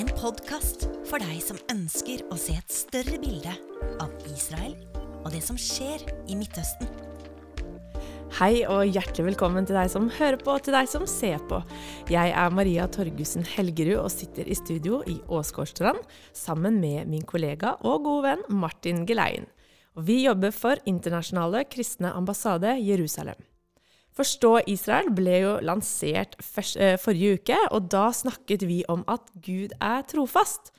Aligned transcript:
En 0.00 0.08
podkast 0.16 0.86
for 1.04 1.20
deg 1.20 1.42
som 1.44 1.58
ønsker 1.68 2.22
å 2.32 2.36
se 2.40 2.54
et 2.56 2.72
større 2.72 3.18
bilde 3.20 3.50
av 4.00 4.14
Israel 4.30 4.72
og 5.18 5.26
det 5.34 5.42
som 5.44 5.58
skjer 5.60 6.06
i 6.24 6.38
Midtøsten. 6.40 6.88
Hei 8.38 8.62
og 8.64 8.88
hjertelig 8.88 9.26
velkommen 9.26 9.68
til 9.68 9.76
deg 9.76 9.90
som 9.92 10.08
hører 10.16 10.40
på 10.40 10.54
og 10.54 10.64
til 10.64 10.78
deg 10.78 10.88
som 10.88 11.04
ser 11.10 11.44
på. 11.50 11.60
Jeg 12.08 12.32
er 12.32 12.56
Maria 12.56 12.88
Torgussen 12.88 13.44
Helgerud 13.44 14.06
og 14.06 14.08
sitter 14.14 14.48
i 14.48 14.56
studio 14.56 15.02
i 15.04 15.18
Åsgårdstrand 15.28 16.00
sammen 16.32 16.80
med 16.80 17.10
min 17.12 17.28
kollega 17.28 17.76
og 17.84 18.06
gode 18.08 18.30
venn 18.30 18.48
Martin 18.62 19.04
Geleien. 19.04 19.50
Vi 20.00 20.22
jobber 20.22 20.56
for 20.56 20.80
Internasjonale 20.88 21.66
kristne 21.68 22.16
ambassade 22.16 22.78
Jerusalem. 22.80 23.49
Forstå 24.20 24.50
Israel 24.68 25.06
ble 25.16 25.36
jo 25.40 25.52
lansert 25.64 26.34
eh, 26.76 26.98
forrige 27.00 27.38
uke, 27.38 27.56
og 27.72 27.86
da 27.88 28.10
snakket 28.12 28.66
vi 28.68 28.82
om 28.92 29.00
at 29.08 29.30
Gud 29.40 29.72
er 29.80 30.02
trofast. 30.10 30.74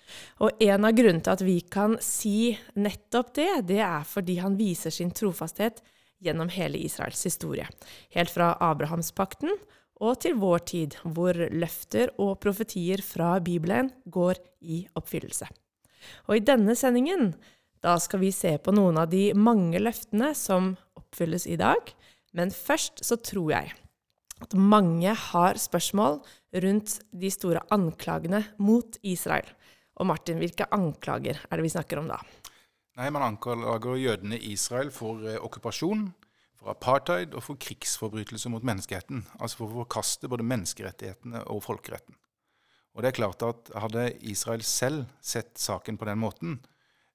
Og 0.45 0.61
en 0.61 0.85
av 0.85 0.93
grunnene 0.93 1.23
til 1.25 1.33
at 1.33 1.41
vi 1.41 1.55
kan 1.65 1.95
si 2.05 2.51
nettopp 2.77 3.31
det, 3.39 3.47
det 3.71 3.79
er 3.81 4.05
fordi 4.05 4.35
han 4.43 4.59
viser 4.59 4.93
sin 4.93 5.09
trofasthet 5.17 5.81
gjennom 6.21 6.51
hele 6.53 6.83
Israels 6.85 7.23
historie. 7.25 7.65
Helt 8.13 8.29
fra 8.29 8.51
Abrahamspakten 8.61 9.55
og 10.01 10.19
til 10.21 10.37
vår 10.41 10.61
tid, 10.69 10.99
hvor 11.01 11.33
løfter 11.33 12.13
og 12.21 12.35
profetier 12.45 13.01
fra 13.01 13.39
Bibelen 13.41 13.89
går 14.05 14.37
i 14.61 14.83
oppfyllelse. 14.93 15.49
Og 16.29 16.37
i 16.37 16.45
denne 16.45 16.77
sendingen 16.77 17.31
da 17.81 17.97
skal 17.97 18.21
vi 18.21 18.29
se 18.29 18.53
på 18.61 18.73
noen 18.77 19.01
av 19.01 19.09
de 19.09 19.31
mange 19.33 19.81
løftene 19.81 20.35
som 20.37 20.75
oppfylles 20.99 21.47
i 21.49 21.57
dag, 21.57 21.89
men 22.37 22.53
først 22.55 23.03
så 23.05 23.17
tror 23.19 23.51
jeg 23.53 23.73
at 24.41 24.55
mange 24.57 25.13
har 25.13 25.59
spørsmål 25.61 26.21
rundt 26.63 26.97
de 27.13 27.29
store 27.31 27.61
anklagene 27.73 28.41
mot 28.59 28.97
Israel. 29.05 29.47
Og 30.01 30.07
Martin, 30.09 30.39
hvilke 30.41 30.65
anklager 30.73 31.37
er 31.45 31.59
det 31.59 31.65
vi 31.65 31.73
snakker 31.73 32.01
om 32.01 32.09
da? 32.09 32.17
Nei, 32.97 33.09
Man 33.09 33.23
anklager 33.23 33.95
jødene 33.99 34.39
i 34.39 34.53
Israel 34.55 34.91
for 34.91 35.21
eh, 35.27 35.39
okkupasjon, 35.39 36.09
for 36.57 36.73
apartheid 36.73 37.35
og 37.37 37.43
for 37.45 37.59
krigsforbrytelser 37.61 38.51
mot 38.53 38.65
menneskeheten. 38.65 39.23
Altså 39.39 39.61
for 39.61 39.69
å 39.69 39.83
forkaste 39.83 40.29
både 40.31 40.45
menneskerettighetene 40.47 41.45
og 41.53 41.63
folkeretten. 41.65 42.17
Og 42.91 43.03
det 43.03 43.11
er 43.11 43.19
klart 43.21 43.45
at 43.47 43.71
Hadde 43.79 44.09
Israel 44.27 44.63
selv 44.67 45.05
sett 45.23 45.55
saken 45.61 45.97
på 45.97 46.07
den 46.09 46.19
måten, 46.19 46.59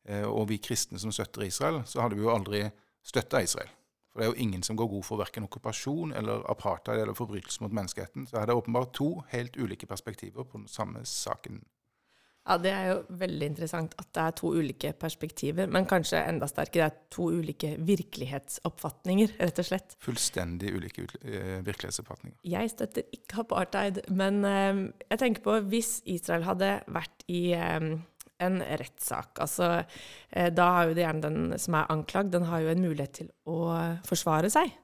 eh, 0.09 0.25
og 0.25 0.49
vi 0.53 0.63
kristne 0.63 1.01
som 1.03 1.13
støtter 1.13 1.45
Israel, 1.45 1.83
så 1.85 2.05
hadde 2.05 2.17
vi 2.17 2.25
jo 2.25 2.33
aldri 2.33 2.65
støtta 3.05 3.43
Israel. 3.45 3.69
For 4.17 4.23
det 4.23 4.31
er 4.31 4.33
jo 4.33 4.43
ingen 4.47 4.63
som 4.65 4.77
går 4.81 4.87
god 4.89 5.05
for 5.05 5.21
verken 5.21 5.45
okkupasjon 5.45 6.15
eller 6.17 6.47
apartheid 6.49 7.03
eller 7.03 7.13
forbrytelse 7.13 7.61
mot 7.61 7.75
menneskeheten. 7.77 8.25
Så 8.31 8.39
er 8.41 8.47
det 8.49 8.55
åpenbart 8.57 8.95
to 8.97 9.11
helt 9.29 9.59
ulike 9.61 9.87
perspektiver 9.87 10.47
på 10.49 10.63
den 10.63 10.69
samme 10.73 11.03
saken. 11.05 11.61
Ja, 12.49 12.57
Det 12.57 12.71
er 12.71 12.87
jo 12.87 12.97
veldig 13.19 13.47
interessant 13.51 13.95
at 13.99 14.09
det 14.15 14.23
er 14.23 14.35
to 14.41 14.55
ulike 14.55 14.95
perspektiver, 14.97 15.67
men 15.69 15.85
kanskje 15.85 16.23
enda 16.31 16.49
sterkere, 16.49 16.89
det 16.89 16.95
er 16.95 17.11
to 17.11 17.29
ulike 17.29 17.75
virkelighetsoppfatninger, 17.77 19.37
rett 19.41 19.59
og 19.59 19.69
slett. 19.69 19.97
Fullstendig 20.01 20.73
ulike 20.73 21.05
uh, 21.05 21.61
virkelighetsoppfatninger. 21.67 22.39
Jeg 22.47 22.73
støtter 22.73 23.03
ikke 23.13 23.43
apartheid, 23.45 24.01
men 24.09 24.45
uh, 24.45 24.87
jeg 25.11 25.19
tenker 25.19 25.45
på 25.45 25.61
hvis 25.69 25.99
Israel 26.07 26.47
hadde 26.49 26.79
vært 26.89 27.27
i 27.29 27.51
um, 27.59 27.99
en 28.43 28.59
rettssak. 28.61 29.39
Altså, 29.43 29.85
eh, 30.31 30.51
da 30.53 30.71
har 30.77 30.89
jo 30.89 30.97
det 30.97 31.05
gjerne 31.05 31.25
den 31.25 31.61
som 31.63 31.79
er 31.79 31.93
anklagd, 31.93 32.35
den 32.35 32.49
har 32.51 32.65
jo 32.65 32.73
en 32.73 32.85
mulighet 32.85 33.15
til 33.21 33.31
å 33.49 33.61
forsvare 34.07 34.51
seg. 34.53 34.75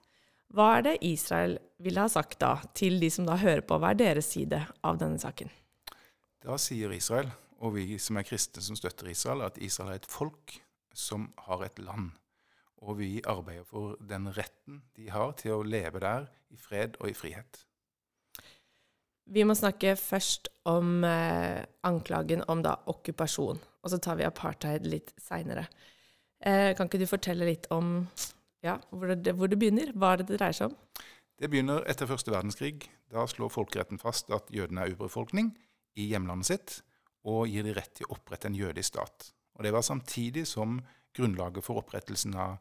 Hva 0.53 0.69
er 0.79 0.85
det 0.85 0.99
Israel 1.09 1.57
ville 1.81 2.03
ha 2.05 2.11
sagt 2.13 2.39
da, 2.43 2.59
til 2.77 2.99
de 3.01 3.09
som 3.13 3.25
da 3.29 3.39
hører 3.41 3.65
på? 3.65 3.79
Hva 3.81 3.95
er 3.95 4.01
deres 4.03 4.29
side 4.35 4.61
av 4.85 4.99
denne 5.01 5.21
saken? 5.21 5.53
Da 6.45 6.59
sier 6.61 6.93
Israel, 6.93 7.31
og 7.63 7.77
vi 7.79 7.97
som 8.03 8.19
er 8.19 8.27
kristne 8.27 8.65
som 8.65 8.77
støtter 8.77 9.09
Israel, 9.13 9.47
at 9.47 9.61
Israel 9.63 9.95
er 9.95 10.03
et 10.03 10.11
folk 10.11 10.59
som 10.93 11.31
har 11.47 11.65
et 11.65 11.81
land. 11.81 12.11
Og 12.83 12.99
vi 12.99 13.23
arbeider 13.29 13.65
for 13.65 13.97
den 14.03 14.27
retten 14.35 14.83
de 14.99 15.09
har 15.15 15.37
til 15.41 15.57
å 15.57 15.65
leve 15.65 16.03
der 16.03 16.27
i 16.53 16.59
fred 16.61 16.99
og 17.01 17.13
i 17.13 17.17
frihet. 17.17 17.63
Vi 19.33 19.45
må 19.49 19.55
snakke 19.57 19.95
først 19.97 20.51
om 20.69 21.05
eh, 21.09 21.63
anklagen 21.89 22.43
om 22.53 22.61
da 22.65 22.75
okkupasjon, 22.91 23.61
og 23.61 23.89
så 23.89 23.99
tar 24.03 24.19
vi 24.19 24.27
apartheid 24.29 24.85
litt 24.85 25.15
seinere. 25.21 25.65
Eh, 26.43 26.73
kan 26.77 26.91
ikke 26.91 27.01
du 27.01 27.09
fortelle 27.09 27.47
litt 27.49 27.69
om 27.73 28.03
ja, 28.63 28.77
hvor, 28.91 29.15
det, 29.15 29.33
hvor 29.39 29.49
det 29.49 29.59
begynner? 29.59 29.93
Hva 29.97 30.13
er 30.13 30.21
det 30.21 30.29
det 30.29 30.41
dreier 30.41 30.59
seg 30.59 30.71
om? 30.71 31.05
Det 31.41 31.49
begynner 31.51 31.87
etter 31.91 32.11
første 32.11 32.35
verdenskrig. 32.35 32.85
Da 33.11 33.25
slår 33.31 33.51
folkeretten 33.55 34.01
fast 34.03 34.29
at 34.35 34.51
jødene 34.53 34.85
er 34.85 34.93
urbefolkning 34.93 35.53
i 35.99 36.11
hjemlandet 36.13 36.51
sitt, 36.51 36.75
og 37.27 37.49
gir 37.51 37.65
de 37.67 37.75
rett 37.77 37.95
til 37.99 38.09
å 38.09 38.19
opprette 38.19 38.51
en 38.51 38.59
jødisk 38.59 38.95
stat. 38.95 39.31
Og 39.57 39.65
Det 39.65 39.73
var 39.73 39.87
samtidig 39.87 40.45
som 40.51 40.81
grunnlaget 41.17 41.65
for 41.65 41.81
opprettelsen 41.81 42.37
av 42.37 42.61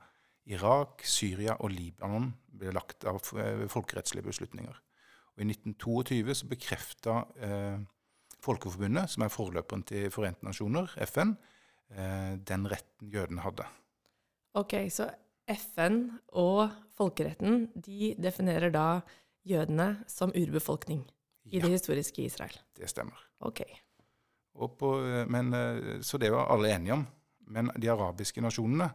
Irak, 0.50 1.04
Syria 1.06 1.58
og 1.60 1.74
Libanon 1.74 2.32
ble 2.48 2.74
lagt 2.74 3.06
av 3.08 3.20
eh, 3.38 3.68
folkerettslige 3.70 4.26
beslutninger. 4.26 4.80
Og 5.42 5.48
I 5.48 5.56
1922 5.56 6.36
så 6.38 6.48
bekrefta 6.52 7.14
eh, 7.42 7.80
Folkeforbundet, 8.46 9.10
som 9.10 9.26
er 9.26 9.34
forløperen 9.34 9.82
til 9.90 10.12
Forente 10.14 10.46
nasjoner, 10.46 10.94
FN, 11.10 11.34
eh, 11.90 12.36
den 12.46 12.68
retten 12.70 13.10
jødene 13.10 13.42
hadde. 13.42 13.66
Ok, 14.54 14.76
Så 14.94 15.10
FN 15.50 16.12
og 16.38 16.70
folkeretten 16.94 17.72
de 17.74 18.14
definerer 18.22 18.70
da 18.70 19.02
jødene 19.44 20.04
som 20.08 20.30
urbefolkning 20.30 21.02
i 21.50 21.58
ja, 21.58 21.66
det 21.66 21.74
historiske 21.74 22.22
Israel? 22.22 22.54
Det 22.78 22.90
stemmer. 22.90 23.18
Ok. 23.40 23.64
På, 24.54 24.94
eh, 25.02 25.26
men, 25.26 25.54
eh, 25.54 26.02
så 26.02 26.22
det 26.22 26.30
var 26.32 26.54
alle 26.54 26.76
enige 26.76 26.94
om. 26.94 27.08
Men 27.48 27.72
de 27.82 27.90
arabiske 27.90 28.42
nasjonene 28.42 28.92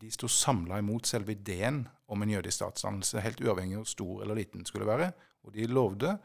de 0.00 0.10
sto 0.12 0.28
samla 0.28 0.80
imot 0.82 1.08
selve 1.08 1.32
ideen 1.32 1.84
om 2.12 2.22
en 2.22 2.32
jødisk 2.36 2.60
statsdannelse, 2.60 3.22
helt 3.24 3.40
uavhengig 3.44 3.78
av 3.78 3.84
hvor 3.84 3.92
stor 3.92 4.24
eller 4.24 4.38
liten 4.38 4.62
den 4.62 4.68
skulle 4.68 4.88
være. 4.88 5.12
Og 5.46 5.54
de 5.54 5.68
lovde 5.70 6.16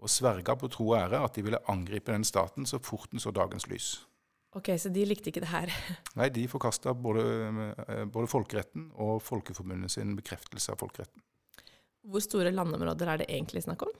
og 0.00 0.10
sverga 0.10 0.56
på 0.56 0.70
tro 0.72 0.92
og 0.92 1.00
ære 1.00 1.20
at 1.24 1.36
de 1.36 1.44
ville 1.44 1.60
angripe 1.70 2.12
den 2.12 2.24
staten 2.24 2.66
så 2.66 2.80
fort 2.82 3.10
den 3.12 3.20
så 3.22 3.32
dagens 3.34 3.68
lys. 3.70 3.90
Ok, 4.56 4.72
Så 4.78 4.90
de 4.90 5.04
likte 5.06 5.30
ikke 5.30 5.44
det 5.44 5.52
her? 5.52 5.70
Nei, 6.18 6.28
de 6.34 6.48
forkasta 6.50 6.94
både, 6.94 7.24
eh, 7.86 8.04
både, 8.10 8.26
folkeretten 8.26 8.88
og 8.98 9.20
Folkeforbundet 9.22 9.92
sin 9.94 10.16
bekreftelse 10.18 10.74
av 10.74 10.80
folkeretten. 10.80 11.22
Hvor 12.02 12.22
store 12.24 12.50
landområder 12.50 13.12
er 13.12 13.20
det 13.20 13.28
egentlig 13.30 13.62
snakk 13.62 13.84
om? 13.86 13.92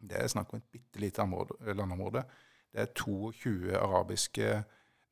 Det 0.00 0.16
er 0.16 0.30
snakk 0.30 0.54
om 0.54 0.62
et 0.62 0.70
bitte 0.72 1.02
lite 1.02 1.26
landområde. 1.74 2.22
Det 2.72 2.84
er 2.84 2.92
22 2.94 3.74
arabiske 3.76 4.62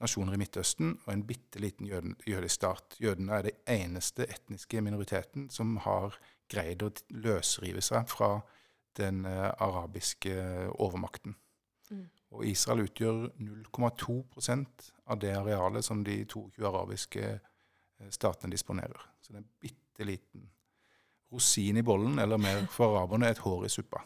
nasjoner 0.03 0.37
i 0.37 0.41
Midtøsten 0.41 0.97
og 0.99 1.13
en 1.13 1.25
bitte 1.27 1.61
liten 1.63 1.89
jødisk 1.89 2.55
stat. 2.55 2.97
Jødene 3.01 3.39
er 3.39 3.49
den 3.49 3.63
eneste 3.71 4.27
etniske 4.29 4.83
minoriteten 4.85 5.49
som 5.51 5.77
har 5.87 6.17
greid 6.53 6.85
å 6.85 6.93
løsrive 7.17 7.83
seg 7.85 8.09
fra 8.11 8.39
den 8.97 9.25
eh, 9.29 9.51
arabiske 9.63 10.35
overmakten. 10.73 11.37
Mm. 11.91 12.05
Og 12.37 12.47
Israel 12.49 12.87
utgjør 12.87 13.29
0,2% 13.39 14.91
av 15.07 15.21
det 15.23 15.33
arealet 15.37 15.85
som 15.85 16.03
de 16.05 16.19
22 16.25 16.67
arabiske 16.67 17.25
eh, 17.27 18.11
statene 18.11 18.53
disponerer. 18.53 19.09
Så 19.21 19.33
det 19.33 19.41
er 19.41 19.45
en 19.45 19.55
bitte 19.63 20.09
liten 20.09 20.51
rosin 21.33 21.77
i 21.81 21.85
bollen, 21.85 22.21
eller 22.23 22.39
mer 22.41 22.67
for 22.71 22.95
araberne 22.95 23.31
et 23.33 23.43
hår 23.43 23.67
i 23.67 23.73
suppa. 23.73 24.05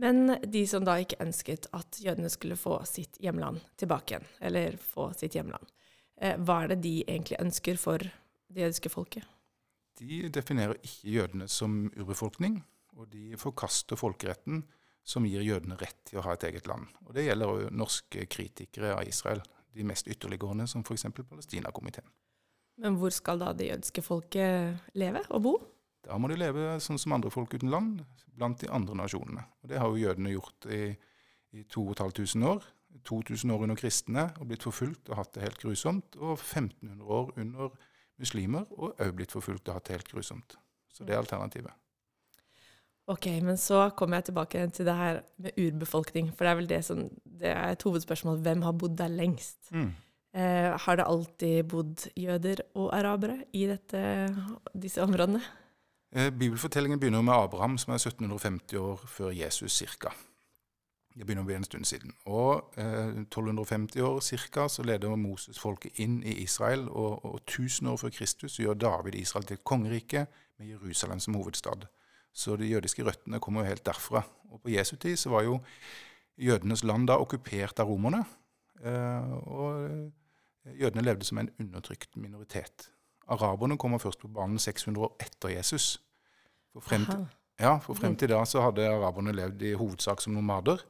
Men 0.00 0.36
de 0.48 0.62
som 0.66 0.84
da 0.86 0.94
ikke 0.96 1.20
ønsket 1.20 1.66
at 1.76 1.98
jødene 2.00 2.30
skulle 2.32 2.56
få 2.56 2.78
sitt 2.88 3.18
hjemland 3.20 3.60
tilbake 3.80 4.14
igjen, 4.14 4.28
eller 4.40 4.78
få 4.80 5.10
sitt 5.12 5.36
hjemland, 5.36 5.66
eh, 6.16 6.38
hva 6.40 6.62
er 6.62 6.72
det 6.72 6.80
de 6.86 6.94
egentlig 7.02 7.36
ønsker 7.42 7.76
for 7.80 8.00
det 8.00 8.64
jødiske 8.64 8.92
folket? 8.92 9.26
De 10.00 10.22
definerer 10.32 10.78
ikke 10.80 11.12
jødene 11.18 11.48
som 11.52 11.82
urbefolkning, 11.92 12.62
og 12.96 13.10
de 13.12 13.36
forkaster 13.36 14.00
folkeretten 14.00 14.62
som 15.04 15.26
gir 15.28 15.44
jødene 15.44 15.76
rett 15.80 15.98
til 16.08 16.20
å 16.20 16.24
ha 16.24 16.32
et 16.36 16.46
eget 16.48 16.68
land. 16.70 16.88
Og 17.04 17.12
Det 17.14 17.26
gjelder 17.26 17.52
òg 17.52 17.76
norske 17.76 18.24
kritikere 18.32 18.94
av 18.96 19.04
Israel, 19.08 19.42
de 19.76 19.84
mest 19.84 20.08
ytterliggående, 20.08 20.66
som 20.66 20.80
f.eks. 20.80 21.10
Palestinakomiteen. 21.12 22.08
Men 22.80 22.96
hvor 22.96 23.12
skal 23.12 23.42
da 23.42 23.52
det 23.52 23.68
jødiske 23.68 24.02
folket 24.02 24.96
leve 24.96 25.22
og 25.28 25.44
bo? 25.44 25.54
Da 26.06 26.16
må 26.18 26.30
de 26.30 26.38
leve 26.40 26.78
sånn 26.80 26.98
som 27.00 27.14
andre 27.16 27.32
folk 27.32 27.54
uten 27.54 27.72
land, 27.72 28.04
blant 28.36 28.62
de 28.62 28.70
andre 28.72 28.96
nasjonene. 29.02 29.44
Og 29.62 29.72
Det 29.72 29.80
har 29.80 29.88
jo 29.90 30.00
jødene 30.00 30.32
gjort 30.32 30.68
i, 30.72 30.82
i 31.52 31.64
2500 31.68 32.48
år. 32.48 32.68
2000 33.06 33.52
år 33.54 33.62
under 33.62 33.78
kristne 33.78 34.24
og 34.40 34.48
blitt 34.50 34.64
forfulgt 34.66 35.12
og 35.12 35.20
hatt 35.20 35.36
det 35.36 35.44
helt 35.44 35.60
grusomt. 35.62 36.16
Og 36.18 36.34
1500 36.38 37.04
år 37.06 37.30
under 37.36 37.76
muslimer 38.20 38.66
og 38.76 38.98
òg 39.00 39.14
blitt 39.16 39.34
forfulgt 39.34 39.68
og 39.68 39.78
hatt 39.78 39.86
det 39.88 40.00
helt 40.00 40.10
grusomt. 40.10 40.56
Så 40.90 41.06
det 41.06 41.14
er 41.14 41.22
alternativet. 41.22 41.72
Ok, 43.10 43.26
men 43.42 43.56
så 43.58 43.88
kommer 43.98 44.20
jeg 44.20 44.28
tilbake 44.28 44.66
til 44.74 44.86
det 44.86 44.94
her 44.94 45.22
med 45.42 45.56
urbefolkning. 45.58 46.30
For 46.34 46.46
det 46.46 46.50
er 46.50 46.58
vel 46.60 46.70
det 46.70 46.82
som 46.86 47.08
det 47.24 47.50
er 47.50 47.72
et 47.72 47.82
hovedspørsmål. 47.86 48.38
Hvem 48.44 48.62
har 48.62 48.76
bodd 48.78 48.98
der 49.00 49.10
lengst? 49.10 49.70
Mm. 49.74 49.90
Eh, 50.30 50.68
har 50.78 50.98
det 50.98 51.08
alltid 51.10 51.64
bodd 51.72 52.04
jøder 52.14 52.62
og 52.78 52.92
arabere 52.94 53.40
i 53.52 53.64
dette, 53.66 54.02
disse 54.78 55.02
områdene? 55.02 55.40
Eh, 56.12 56.30
bibelfortellingen 56.30 57.00
begynner 57.00 57.22
med 57.22 57.34
Abraham, 57.34 57.78
som 57.78 57.92
er 57.92 57.98
1750 57.98 58.76
år 58.76 59.04
før 59.06 59.30
Jesus 59.30 59.82
ca. 60.00 60.10
Det 61.14 61.26
begynner 61.26 61.42
å 61.42 61.46
bli 61.46 61.54
en 61.58 61.66
stund 61.66 61.86
siden. 61.86 62.12
Og 62.26 62.74
eh, 62.78 63.14
1250 63.22 64.02
år 64.02 64.18
ca. 64.50 64.66
så 64.68 64.82
leder 64.82 65.16
Moses 65.16 65.58
folket 65.58 65.98
inn 66.02 66.22
i 66.22 66.42
Israel. 66.42 66.88
Og, 66.88 67.24
og 67.24 67.40
1000 67.46 67.88
år 67.92 67.96
før 67.96 68.14
Kristus 68.14 68.56
så 68.56 68.62
gjør 68.62 68.74
David 68.74 69.14
Israel 69.14 69.46
til 69.46 69.62
kongerike 69.62 70.26
med 70.58 70.66
Jerusalem 70.66 71.20
som 71.20 71.34
hovedstad. 71.34 71.86
Så 72.32 72.56
de 72.56 72.66
jødiske 72.66 73.04
røttene 73.06 73.40
kommer 73.40 73.62
jo 73.62 73.72
helt 73.72 73.86
derfra. 73.86 74.22
Og 74.50 74.62
på 74.62 74.70
Jesu 74.70 74.96
tid 74.96 75.16
så 75.16 75.30
var 75.30 75.42
jo 75.46 75.60
jødenes 76.38 76.84
land 76.84 77.06
da 77.10 77.18
okkupert 77.22 77.82
av 77.82 77.90
romerne. 77.90 78.24
Eh, 78.82 79.34
og 79.46 79.84
eh, 79.84 80.80
jødene 80.80 81.04
levde 81.04 81.24
som 81.24 81.38
en 81.38 81.50
undertrykt 81.60 82.16
minoritet. 82.16 82.90
Araberne 83.28 83.78
kommer 83.78 83.98
først 83.98 84.22
på 84.22 84.30
banen 84.32 84.58
600 84.58 85.04
år 85.04 85.12
etter 85.20 85.52
Jesus. 85.54 86.00
For 86.72 86.80
frem 86.80 87.04
til, 87.06 87.26
ja, 87.60 87.76
for 87.82 87.98
frem 87.98 88.16
til 88.16 88.30
da 88.32 88.40
så 88.46 88.62
hadde 88.64 88.88
araberne 88.88 89.34
levd 89.34 89.62
i 89.62 89.76
hovedsak 89.78 90.22
som 90.22 90.34
nomader. 90.34 90.82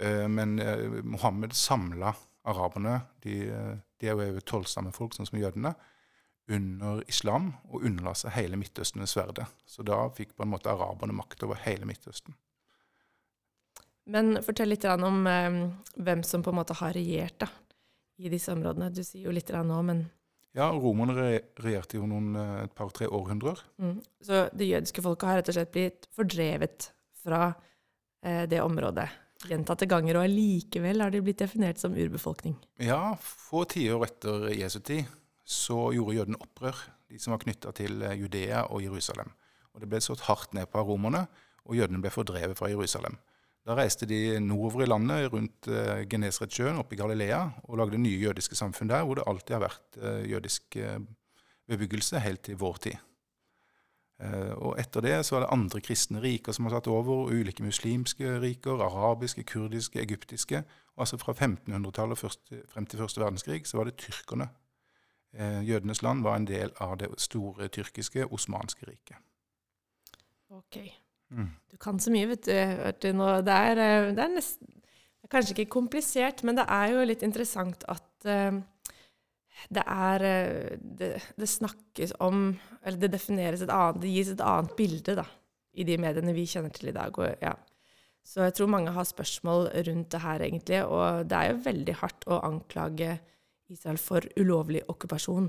Eh, 0.00 0.28
men 0.30 0.56
Mohammed 1.04 1.54
samla 1.58 2.14
araberne, 2.44 3.00
de, 3.22 3.36
de 4.00 4.08
er 4.10 4.18
jo 4.18 4.46
tolvstammefolk, 4.46 5.14
sånn 5.14 5.28
som 5.28 5.38
jødene, 5.38 5.74
under 6.50 7.02
islam 7.08 7.52
og 7.70 7.84
underla 7.86 8.14
seg 8.18 8.34
hele 8.36 8.58
Midtøsten 8.58 9.02
ved 9.02 9.10
sverdet. 9.10 9.46
Så 9.66 9.84
da 9.86 10.04
fikk 10.14 10.34
på 10.36 10.46
en 10.46 10.52
måte 10.52 10.72
araberne 10.72 11.14
makt 11.16 11.44
over 11.46 11.60
hele 11.62 11.86
Midtøsten. 11.88 12.34
Men 14.10 14.34
fortell 14.42 14.72
litt 14.72 14.84
om 14.90 15.26
um, 15.26 15.60
hvem 15.94 16.24
som 16.26 16.42
på 16.42 16.50
en 16.50 16.58
måte 16.58 16.74
har 16.80 16.94
regjert 16.96 17.44
da, 17.44 17.48
i 18.18 18.32
disse 18.32 18.50
områdene. 18.54 18.90
Du 18.90 19.02
sier 19.06 19.28
jo 19.28 19.34
litt 19.34 19.52
nå, 19.52 19.78
men 19.86 20.02
Ja, 20.56 20.68
romerne 20.76 21.14
regjerte 21.64 21.96
jo 21.96 22.06
noen 22.08 22.36
eh, 22.36 22.64
et 22.66 22.74
par-tre 22.76 23.08
århundrer. 23.08 23.60
Mm. 23.80 23.98
Så 24.24 24.46
det 24.52 24.68
jødiske 24.68 25.04
folket 25.04 25.30
har 25.30 25.40
rett 25.40 25.50
og 25.52 25.56
slett 25.56 25.72
blitt 25.72 26.08
fordrevet 26.12 26.90
fra 27.22 27.46
eh, 28.24 28.44
det 28.50 28.60
området 28.60 29.08
gjentatte 29.48 29.88
ganger, 29.90 30.18
og 30.18 30.26
allikevel 30.28 31.02
har 31.02 31.12
de 31.12 31.22
blitt 31.24 31.40
definert 31.42 31.80
som 31.80 31.96
urbefolkning? 31.96 32.54
Ja, 32.82 33.16
få 33.18 33.64
tiår 33.70 34.04
etter 34.06 34.46
Jesu 34.54 34.78
tid 34.84 35.08
så 35.42 35.88
gjorde 35.94 36.16
jødene 36.20 36.40
opprør, 36.40 36.76
de 37.10 37.18
som 37.20 37.34
var 37.34 37.42
knytta 37.42 37.72
til 37.76 38.04
eh, 38.04 38.18
Judea 38.20 38.66
og 38.68 38.84
Jerusalem. 38.84 39.32
Og 39.72 39.80
Det 39.80 39.88
ble 39.88 40.02
slått 40.04 40.26
hardt 40.28 40.52
ned 40.56 40.68
på 40.70 40.84
romerne, 40.84 41.26
og 41.64 41.78
jødene 41.78 42.02
ble 42.02 42.12
fordrevet 42.12 42.58
fra 42.58 42.68
Jerusalem. 42.70 43.16
Da 43.62 43.76
reiste 43.78 44.08
de 44.10 44.40
nordover 44.42 44.82
i 44.82 44.88
landet, 44.90 45.28
rundt 45.32 45.68
uh, 45.70 46.02
Genesaretsjøen, 46.10 46.80
oppe 46.82 46.96
i 46.96 46.98
Galilea, 46.98 47.44
og 47.68 47.78
lagde 47.78 48.00
nye 48.00 48.18
jødiske 48.18 48.58
samfunn 48.58 48.90
der, 48.90 49.04
hvor 49.06 49.18
det 49.18 49.26
alltid 49.30 49.54
har 49.54 49.64
vært 49.68 49.98
uh, 50.02 50.22
jødisk 50.26 50.78
uh, 50.82 50.98
bebyggelse 51.70 52.22
helt 52.24 52.42
til 52.48 52.58
vår 52.60 52.84
tid. 52.88 53.08
Og 54.22 54.76
etter 54.78 55.02
det 55.02 55.14
så 55.26 55.34
er 55.34 55.40
det 55.42 55.48
andre 55.50 55.80
kristne 55.82 56.20
riker 56.22 56.54
som 56.54 56.68
har 56.68 56.76
tatt 56.76 56.86
over, 56.92 57.32
ulike 57.32 57.64
muslimske 57.66 58.36
riker, 58.38 58.78
arabiske, 58.84 59.42
kurdiske, 59.50 59.98
egyptiske. 59.98 60.60
Og 60.94 61.02
altså 61.02 61.18
fra 61.18 61.34
1500-tallet 61.34 62.20
frem 62.70 62.86
til 62.86 63.02
første 63.02 63.18
verdenskrig 63.18 63.64
så 63.66 63.80
var 63.80 63.90
det 63.90 63.96
tyrkerne 63.98 64.46
Eh, 65.32 65.68
jødenes 65.68 66.02
land 66.02 66.22
var 66.22 66.36
en 66.36 66.46
del 66.46 66.72
av 66.76 66.98
det 67.00 67.08
store 67.18 67.68
tyrkiske 67.68 68.26
osmanske 68.26 68.86
riket. 68.86 69.16
Ok. 70.50 70.76
Du 71.72 71.78
kan 71.80 72.00
så 72.02 72.12
mye, 72.12 72.28
vet 72.32 72.44
du. 72.44 72.52
Det 72.52 73.54
er, 73.54 73.80
eh, 73.80 74.10
det, 74.12 74.24
er 74.24 74.34
nesten, 74.34 74.68
kanskje 75.32 75.56
ikke 75.56 75.78
komplisert, 75.78 76.42
men 76.44 76.58
det 76.58 76.66
er 76.68 76.92
jo 76.92 77.06
litt 77.08 77.24
interessant 77.24 77.86
at 77.88 78.26
uh, 78.28 78.58
det 79.72 79.84
er 79.86 80.24
det, 80.80 81.10
det, 81.38 81.48
snakkes 81.48 82.16
om 82.24 82.50
Eller 82.82 82.98
det 82.98 83.12
defineres 83.12 83.62
et 83.62 83.70
annet 83.70 84.00
Det 84.02 84.10
gis 84.10 84.32
et 84.32 84.40
annet 84.42 84.72
bilde 84.76 85.14
da, 85.20 85.24
i 85.72 85.86
de 85.86 85.96
mediene 86.02 86.34
vi 86.34 86.48
kjenner 86.50 86.72
til 86.74 86.90
i 86.90 86.96
dag. 86.96 87.16
Og, 87.16 87.36
ja. 87.40 87.54
Så 88.26 88.44
jeg 88.46 88.56
tror 88.58 88.70
mange 88.74 88.92
har 88.94 89.06
spørsmål 89.06 89.70
rundt 89.88 90.10
det 90.12 90.22
her, 90.22 90.44
egentlig. 90.46 90.82
Og 90.84 91.28
det 91.30 91.38
er 91.38 91.52
jo 91.52 91.62
veldig 91.64 91.94
hardt 92.02 92.26
å 92.26 92.40
anklage 92.46 93.16
Israel 93.72 93.98
for 94.02 94.26
ulovlig 94.36 94.82
okkupasjon, 94.90 95.48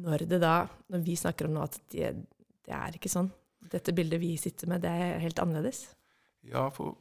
når 0.00 0.24
det 0.30 0.40
da, 0.42 0.54
når 0.90 1.04
vi 1.06 1.18
snakker 1.18 1.48
om 1.48 1.58
nå 1.58 1.66
at 1.66 1.76
det, 1.92 2.14
det 2.66 2.74
er 2.76 2.96
ikke 2.96 3.12
sånn. 3.12 3.30
Dette 3.60 3.92
bildet 3.92 4.20
vi 4.22 4.34
sitter 4.40 4.70
med, 4.70 4.82
det 4.82 4.90
er 4.90 5.20
helt 5.22 5.38
annerledes. 5.38 5.84
Ja, 6.46 6.68
for 6.72 6.96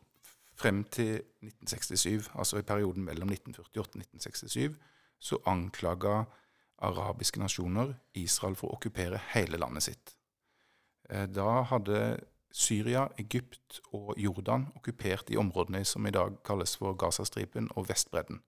frem 0.60 0.84
til 0.92 1.22
1967, 1.42 2.32
altså 2.36 2.60
i 2.60 2.68
perioden 2.68 3.06
mellom 3.08 3.32
1948 3.32 3.96
og 3.96 4.02
1967, 4.04 4.76
så 5.20 5.40
anklaga 5.48 6.24
arabiske 6.84 7.40
nasjoner 7.40 7.94
Israel 8.20 8.56
for 8.60 8.70
å 8.70 8.78
okkupere 8.78 9.20
hele 9.34 9.60
landet 9.60 9.88
sitt. 9.88 10.14
Eh, 11.10 11.28
da 11.32 11.62
hadde 11.72 12.20
Syria, 12.52 13.08
Egypt 13.22 13.80
og 13.94 14.14
Jordan 14.18 14.68
okkupert 14.76 15.28
de 15.30 15.38
områdene 15.38 15.84
som 15.86 16.08
i 16.08 16.14
dag 16.14 16.40
kalles 16.46 16.76
for 16.80 16.98
Gazastripen 16.98 17.70
og 17.76 17.90
Vestbredden. 17.90 18.42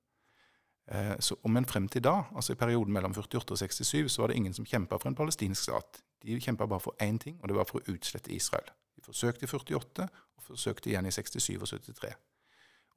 Eh, 0.92 1.16
så, 1.20 1.38
men 1.48 1.68
frem 1.70 1.88
til 1.92 2.04
da, 2.04 2.24
altså 2.36 2.54
i 2.54 2.60
perioden 2.60 2.94
mellom 2.94 3.14
48 3.14 3.52
og 3.52 3.58
67, 3.58 4.12
så 4.12 4.22
var 4.22 4.32
det 4.32 4.40
ingen 4.40 4.54
som 4.54 4.66
kjempa 4.66 4.98
for 4.98 5.12
en 5.12 5.16
palestinsk 5.16 5.70
stat. 5.70 6.02
De 6.22 6.38
kjempa 6.42 6.68
bare 6.70 6.84
for 6.84 6.98
én 7.02 7.18
ting, 7.20 7.40
og 7.42 7.50
det 7.50 7.58
var 7.58 7.68
for 7.70 7.82
å 7.82 7.96
utslette 7.96 8.34
Israel. 8.34 8.68
De 8.96 9.06
forsøkte 9.06 9.48
i 9.48 9.50
48, 9.50 10.08
og 10.38 10.46
forsøkte 10.46 10.92
igjen 10.92 11.10
i 11.10 11.14
67 11.14 11.58
og 11.58 11.68
73. 11.70 12.14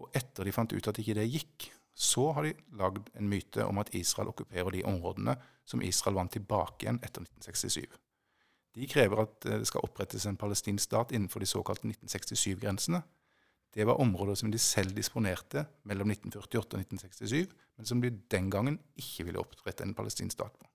Og 0.02 0.18
etter 0.18 0.44
de 0.44 0.52
fant 0.52 0.72
ut 0.74 0.88
at 0.90 1.00
ikke 1.00 1.16
det 1.16 1.30
gikk, 1.30 1.68
så 1.94 2.32
har 2.34 2.44
de 2.46 2.54
lagd 2.74 3.10
en 3.14 3.28
myte 3.30 3.64
om 3.64 3.78
at 3.78 3.92
Israel 3.94 4.32
okkuperer 4.32 4.74
de 4.74 4.82
områdene 4.90 5.36
som 5.64 5.82
Israel 5.86 6.18
vant 6.18 6.32
tilbake 6.34 6.84
igjen 6.84 6.98
etter 6.98 7.22
1967. 7.22 7.84
De 8.74 8.88
krever 8.90 9.22
at 9.22 9.46
eh, 9.46 9.60
det 9.62 9.68
skal 9.70 9.86
opprettes 9.86 10.26
en 10.26 10.38
palestinsk 10.40 10.88
stat 10.88 11.14
innenfor 11.14 11.44
de 11.44 11.46
såkalte 11.46 11.86
1967-grensene, 11.86 13.04
det 13.74 13.86
var 13.86 13.98
områder 14.00 14.34
som 14.34 14.50
de 14.50 14.58
selv 14.58 14.94
disponerte 14.94 15.64
mellom 15.82 16.10
1948 16.10 16.76
og 16.76 16.84
1967, 16.84 17.54
men 17.76 17.88
som 17.88 18.02
de 18.02 18.12
den 18.30 18.50
gangen 18.50 18.78
ikke 18.94 19.26
ville 19.26 19.42
opprette 19.42 19.82
en 19.82 19.96
palestinsk 19.98 20.36
stat 20.36 20.54
på. 20.54 20.68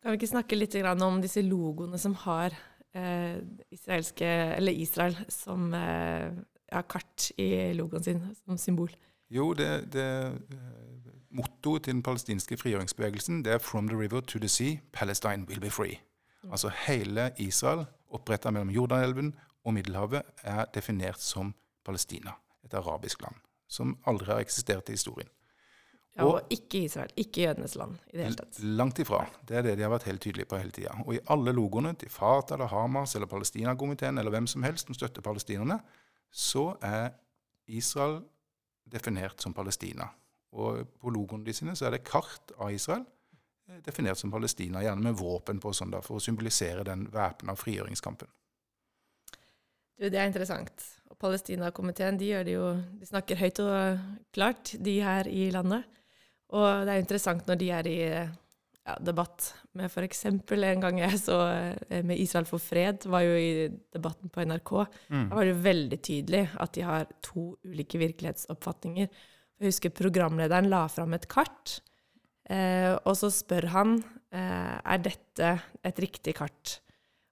Kan 0.00 0.14
vi 0.14 0.20
ikke 0.20 0.32
snakke 0.32 0.56
litt 0.56 0.74
om 0.80 1.20
disse 1.20 1.42
logoene 1.44 1.98
som 2.00 2.14
har 2.24 2.54
eh, 2.96 3.36
Israel 3.70 5.18
som 5.28 5.74
eh, 5.76 6.30
ja, 6.72 6.82
kart 6.82 7.30
i 7.36 7.72
logoen 7.76 8.02
sin, 8.02 8.22
som 8.44 8.58
symbol? 8.58 8.90
Jo, 9.30 9.52
det, 9.54 9.92
det 9.92 10.06
eh, 10.26 11.10
Mottoet 11.30 11.84
til 11.84 11.94
den 11.94 12.02
palestinske 12.02 12.56
frigjøringsbevegelsen 12.58 13.44
det 13.44 13.52
er 13.52 13.58
'From 13.58 13.88
the 13.88 13.96
river 13.96 14.20
to 14.20 14.38
the 14.38 14.48
sea, 14.48 14.80
Palestine 14.92 15.46
will 15.46 15.60
be 15.60 15.70
free'. 15.70 16.00
Mm. 16.42 16.52
Altså 16.52 16.70
hele 16.86 17.30
Israel, 17.38 17.86
oppretta 18.08 18.50
mellom 18.50 18.70
Jordanelven 18.70 19.34
og 19.64 19.74
Middelhavet, 19.74 20.22
er 20.42 20.64
definert 20.74 21.20
som 21.20 21.54
Palestina, 21.84 22.30
et 22.64 22.74
arabisk 22.74 23.22
land, 23.22 23.34
som 23.68 23.98
aldri 24.06 24.32
har 24.32 24.40
eksistert 24.40 24.88
i 24.88 24.92
historien. 24.92 25.28
Ja, 26.18 26.26
og, 26.26 26.34
og 26.40 26.54
ikke 26.54 26.82
Israel. 26.84 27.12
Ikke 27.20 27.44
jødenes 27.44 27.76
land 27.78 27.94
i 28.10 28.18
det 28.18 28.26
hele 28.26 28.38
tatt. 28.40 28.58
Langt 28.66 28.98
ifra. 29.02 29.22
Det 29.46 29.60
er 29.60 29.66
det 29.68 29.76
de 29.78 29.86
har 29.86 29.92
vært 29.92 30.08
helt 30.10 30.22
tydelige 30.24 30.48
på 30.50 30.58
hele 30.58 30.74
tida. 30.74 30.96
Og 31.04 31.14
i 31.14 31.22
alle 31.30 31.54
logoene 31.54 31.94
til 31.98 32.10
Fatah 32.12 32.58
eller 32.58 32.72
Hamas 32.72 33.14
eller 33.16 33.30
Palestinakomiteen 33.30 34.18
eller 34.18 34.34
hvem 34.34 34.48
som 34.50 34.66
helst 34.66 34.90
som 34.90 34.98
støtter 34.98 35.24
palestinerne, 35.24 35.78
så 36.30 36.72
er 36.82 37.12
Israel 37.70 38.20
definert 38.90 39.42
som 39.42 39.54
Palestina. 39.54 40.08
Og 40.58 40.82
på 40.98 41.14
logoene 41.14 41.46
de 41.46 41.54
sine 41.54 41.76
så 41.78 41.86
er 41.86 41.94
det 41.94 42.06
kart 42.08 42.52
av 42.58 42.72
Israel 42.74 43.04
eh, 43.70 43.78
definert 43.86 44.18
som 44.18 44.32
Palestina, 44.34 44.82
gjerne 44.82 45.06
med 45.06 45.18
våpen 45.18 45.62
på 45.62 45.72
sånn 45.76 45.94
da, 45.94 46.02
for 46.02 46.18
å 46.18 46.24
symbolisere 46.24 46.82
den 46.86 47.06
væpna 47.14 47.54
frigjøringskampen. 47.58 48.30
Du, 50.00 50.08
det 50.08 50.18
er 50.18 50.26
interessant. 50.26 50.88
Og 51.12 51.18
Palestina-komiteen 51.20 52.18
de, 52.18 52.32
de 52.48 53.06
snakker 53.06 53.38
høyt 53.38 53.62
og 53.62 54.04
klart, 54.34 54.74
de 54.80 54.98
her 55.04 55.28
i 55.30 55.50
landet. 55.54 55.86
Og 56.56 56.86
det 56.86 56.94
er 56.94 57.02
interessant 57.02 57.46
når 57.48 57.58
de 57.60 57.70
er 57.74 57.88
i 57.90 57.98
ja, 58.90 58.94
debatt 59.04 59.52
med 59.78 59.90
f.eks. 59.90 60.24
en 60.26 60.82
gang 60.82 61.00
jeg 61.02 61.20
så 61.22 61.38
eh, 61.50 62.00
med 62.06 62.18
Israel 62.18 62.48
for 62.48 62.62
fred, 62.62 63.06
var 63.10 63.24
jo 63.26 63.36
i 63.38 63.68
debatten 63.94 64.32
på 64.32 64.44
NRK. 64.48 64.72
Mm. 65.12 65.26
Da 65.30 65.38
var 65.38 65.46
det 65.46 65.60
veldig 65.66 66.00
tydelig 66.02 66.42
at 66.58 66.74
de 66.74 66.86
har 66.86 67.06
to 67.24 67.52
ulike 67.66 68.00
virkelighetsoppfatninger. 68.02 69.10
Jeg 69.60 69.74
husker 69.74 69.92
programlederen 69.92 70.70
la 70.72 70.86
fram 70.88 71.14
et 71.14 71.28
kart, 71.30 71.78
eh, 72.48 72.94
og 72.96 73.12
så 73.20 73.30
spør 73.34 73.68
han 73.74 73.98
eh, 74.32 74.76
er 74.80 75.04
dette 75.04 75.54
et 75.86 76.02
riktig 76.02 76.38
kart. 76.40 76.78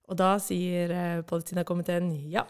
Og 0.08 0.16
da 0.20 0.34
sier 0.40 0.92
eh, 0.94 1.24
Palestina-komiteen 1.28 2.12
ja. 2.32 2.46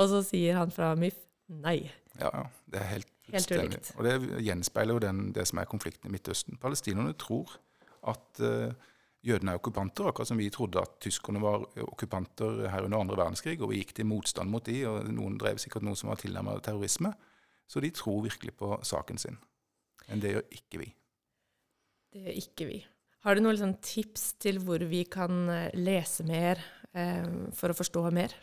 Og 0.00 0.08
så 0.08 0.22
sier 0.24 0.56
han 0.56 0.70
fra 0.72 0.94
MIF 0.96 1.18
nei. 1.62 1.82
Ja, 2.20 2.46
det 2.72 2.80
er 2.80 2.90
helt, 2.94 3.10
helt 3.32 3.52
ulikt. 3.56 3.92
Og 3.96 4.06
det 4.06 4.44
gjenspeiler 4.44 4.96
jo 4.96 5.02
den, 5.04 5.26
det 5.36 5.46
som 5.50 5.60
er 5.62 5.68
konflikten 5.70 6.10
i 6.10 6.14
Midtøsten. 6.14 6.58
Palestinerne 6.62 7.14
tror 7.18 7.56
at 8.12 8.42
uh, 8.42 8.72
jødene 9.22 9.54
er 9.54 9.60
okkupanter, 9.60 10.08
akkurat 10.10 10.30
som 10.30 10.40
vi 10.40 10.50
trodde 10.52 10.82
at 10.82 10.96
tyskerne 11.02 11.42
var 11.42 11.64
okkupanter 11.84 12.66
her 12.72 12.86
under 12.86 12.98
andre 12.98 13.18
verdenskrig, 13.20 13.60
og 13.62 13.70
vi 13.70 13.82
gikk 13.82 13.94
til 13.98 14.08
motstand 14.10 14.50
mot 14.50 14.66
de, 14.66 14.80
og 14.90 15.06
noen 15.14 15.38
drev 15.40 15.60
sikkert 15.62 15.86
noe 15.86 15.98
som 15.98 16.10
var 16.10 16.20
tilnærmet 16.22 16.64
terrorisme. 16.66 17.14
Så 17.70 17.80
de 17.80 17.92
tror 17.94 18.24
virkelig 18.26 18.56
på 18.58 18.74
saken 18.84 19.20
sin. 19.20 19.38
Men 20.08 20.22
det 20.22 20.34
gjør 20.34 20.48
ikke 20.58 20.82
vi. 20.82 20.88
Det 22.12 22.26
gjør 22.26 22.40
ikke 22.42 22.68
vi. 22.68 22.80
Har 23.22 23.38
du 23.38 23.44
noen 23.44 23.54
liksom, 23.54 23.76
tips 23.86 24.24
til 24.42 24.58
hvor 24.64 24.82
vi 24.90 25.04
kan 25.10 25.46
eh, 25.48 25.74
lese 25.78 26.26
mer 26.26 26.60
eh, 26.90 27.28
for 27.54 27.70
å 27.70 27.76
forstå 27.78 28.02
mer? 28.10 28.34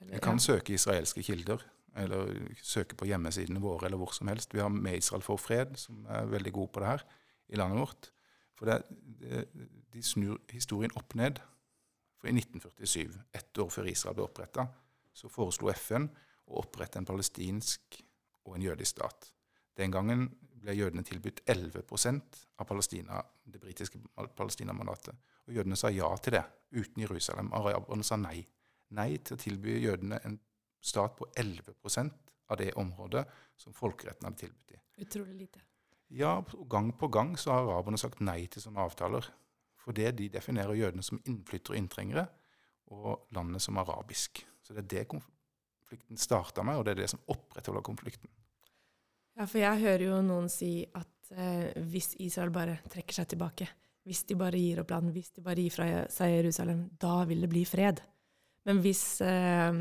Eller, 0.00 0.14
Jeg 0.14 0.22
kan 0.24 0.38
ja. 0.38 0.44
søke 0.46 0.76
israelske 0.76 1.24
kilder. 1.26 1.64
Eller 1.98 2.30
søke 2.64 2.96
på 2.98 3.06
hjemmesidene 3.08 3.60
våre 3.62 3.86
eller 3.86 4.00
hvor 4.00 4.14
som 4.16 4.30
helst. 4.32 4.54
Vi 4.54 4.60
har 4.60 4.68
Med 4.72 4.96
Israel 4.96 5.22
for 5.22 5.40
fred, 5.40 5.76
som 5.76 6.06
er 6.08 6.30
veldig 6.30 6.52
god 6.52 6.68
på 6.72 6.80
det 6.80 6.88
her 6.88 7.06
i 7.48 7.56
landet 7.60 7.78
vårt. 7.78 8.10
For 8.56 8.66
det, 8.66 8.82
det, 9.20 9.46
de 9.92 10.02
snur 10.02 10.38
historien 10.52 10.94
opp 10.96 11.14
ned. 11.18 11.40
For 12.20 12.30
i 12.30 12.36
1947, 12.36 13.18
ett 13.34 13.58
år 13.58 13.70
før 13.74 13.90
Israel 13.90 14.16
ble 14.16 14.28
oppretta, 14.28 14.66
så 15.12 15.28
foreslo 15.28 15.72
FN 15.74 16.08
å 16.46 16.62
opprette 16.62 17.00
en 17.00 17.08
palestinsk 17.08 17.98
og 18.46 18.56
en 18.56 18.66
jødisk 18.68 18.96
stat. 18.96 19.32
Den 19.76 19.92
gangen 19.92 20.28
ble 20.62 20.76
jødene 20.76 21.02
tilbudt 21.06 21.42
11% 21.50 22.40
av 22.60 22.68
Palestina, 22.68 23.20
det 23.44 23.60
britiske 23.60 23.98
Palestina-mandatet. 24.36 25.18
Og 25.48 25.56
jødene 25.56 25.76
sa 25.78 25.90
ja 25.90 26.08
til 26.22 26.36
det, 26.38 26.44
uten 26.70 27.02
Jerusalem. 27.02 27.50
Araberne 27.56 28.06
sa 28.06 28.18
nei. 28.20 28.44
Nei 28.94 29.16
til 29.18 29.36
å 29.36 29.40
tilby 29.42 29.80
jødene 29.82 30.20
en 30.26 30.38
stat 30.82 31.14
på 31.18 31.28
11% 31.38 32.32
av 32.52 32.58
det 32.60 32.72
området 32.78 33.24
som 33.56 33.74
folkeretten 33.76 34.26
hadde 34.26 34.42
tilbudt 34.42 34.74
dem. 34.74 34.82
Utrolig 35.06 35.36
lite. 35.36 35.62
Ja, 36.12 36.34
gang 36.68 36.92
på 36.98 37.08
gang 37.08 37.36
så 37.40 37.54
har 37.54 37.70
araberne 37.70 38.00
sagt 38.00 38.20
nei 38.20 38.44
til 38.52 38.64
sånne 38.64 38.84
avtaler. 38.84 39.28
For 39.80 39.96
det 39.96 40.12
de 40.18 40.28
definerer 40.30 40.76
jødene 40.78 41.02
som 41.06 41.20
innflyttere 41.24 41.74
og 41.74 41.80
inntrengere, 41.80 42.26
og 42.92 43.32
landet 43.34 43.64
som 43.64 43.78
arabisk. 43.80 44.42
Så 44.62 44.76
det 44.76 44.84
er 44.84 44.90
det 44.92 45.08
konflikten 45.10 46.20
starta 46.20 46.62
med, 46.66 46.78
og 46.78 46.84
det 46.84 46.94
er 46.94 47.02
det 47.02 47.10
som 47.10 47.22
opprettholder 47.32 47.84
konflikten. 47.86 48.30
Ja, 49.38 49.46
for 49.46 49.62
jeg 49.62 49.80
hører 49.80 50.04
jo 50.10 50.18
noen 50.26 50.50
si 50.52 50.82
at 50.84 51.32
eh, 51.32 51.72
hvis 51.88 52.12
Israel 52.20 52.52
bare 52.52 52.76
trekker 52.92 53.16
seg 53.16 53.30
tilbake, 53.32 53.68
hvis 54.04 54.24
de 54.28 54.36
bare 54.36 54.60
gir 54.60 54.82
opp 54.82 54.92
land, 54.92 55.12
hvis 55.14 55.32
de 55.38 55.44
bare 55.46 55.64
gir 55.64 55.72
fra 55.72 55.88
seg 56.12 56.36
Jerusalem, 56.36 56.84
da 57.00 57.22
vil 57.28 57.40
det 57.46 57.50
bli 57.50 57.64
fred. 57.66 58.02
Men 58.68 58.82
hvis 58.84 59.04
eh, 59.24 59.80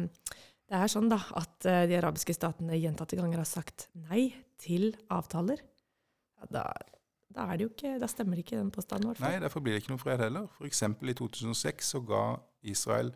det 0.71 0.79
er 0.79 0.91
sånn 0.91 1.09
da, 1.11 1.19
at 1.35 1.67
eh, 1.67 1.83
de 1.91 1.97
arabiske 1.99 2.35
statene 2.35 2.79
gjentatte 2.79 3.19
ganger 3.19 3.41
har 3.43 3.49
sagt 3.49 3.89
nei 4.07 4.29
til 4.61 4.93
avtaler, 5.11 5.59
da, 6.49 6.63
da, 7.33 7.49
ikke, 7.59 7.97
da 8.01 8.07
stemmer 8.09 8.39
ikke 8.39 8.55
den 8.55 8.71
påstanden. 8.73 9.11
vår. 9.11 9.19
Nei, 9.23 9.41
derfor 9.43 9.63
blir 9.63 9.75
det 9.75 9.83
ikke 9.83 9.93
noe 9.93 10.01
fred 10.01 10.23
heller. 10.23 10.47
F.eks. 10.57 10.81
i 10.87 11.17
2006 11.19 11.91
så 11.95 12.01
ga 12.07 12.23
Israel 12.63 13.11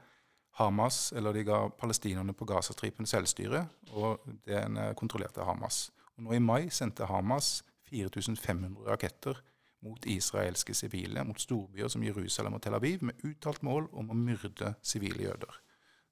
Hamas, 0.59 1.13
eller 1.15 1.35
de 1.35 1.45
ga 1.47 1.63
palestinerne 1.79 2.35
på 2.35 2.47
Gazastripen 2.47 3.07
selvstyre, 3.09 3.65
og 3.91 4.23
den 4.47 4.77
kontrollerte 4.99 5.43
Hamas. 5.47 5.89
Og 6.15 6.27
nå 6.27 6.35
i 6.37 6.43
mai 6.43 6.69
sendte 6.71 7.07
Hamas 7.09 7.57
4500 7.89 8.85
raketter 8.87 9.41
mot 9.85 10.05
israelske 10.09 10.73
sivile, 10.73 11.23
mot 11.27 11.39
storbyer 11.41 11.91
som 11.91 12.03
Jerusalem 12.03 12.57
og 12.57 12.63
Tel 12.63 12.77
Aviv, 12.77 13.03
med 13.05 13.25
uttalt 13.27 13.63
mål 13.65 13.89
om 13.93 14.09
å 14.11 14.17
myrde 14.17 14.73
sivile 14.85 15.27
jøder. 15.27 15.59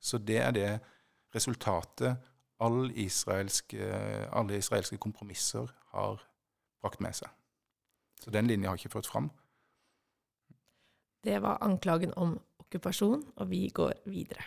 Så 0.03 0.19
det 0.19 0.41
er 0.43 0.51
det 0.55 0.71
resultatet 1.35 2.17
alle 2.63 2.93
israelske, 2.93 3.79
alle 4.31 4.57
israelske 4.57 4.97
kompromisser 4.97 5.67
har 5.91 6.21
brakt 6.81 7.01
med 7.01 7.15
seg. 7.17 7.29
Så 8.23 8.31
den 8.31 8.47
linja 8.47 8.71
har 8.71 8.79
ikke 8.79 8.93
ført 8.93 9.09
fram. 9.09 9.31
Det 11.23 11.41
var 11.41 11.63
anklagen 11.63 12.13
om 12.19 12.37
okkupasjon, 12.59 13.23
og 13.35 13.49
vi 13.49 13.67
går 13.73 13.93
videre. 14.05 14.43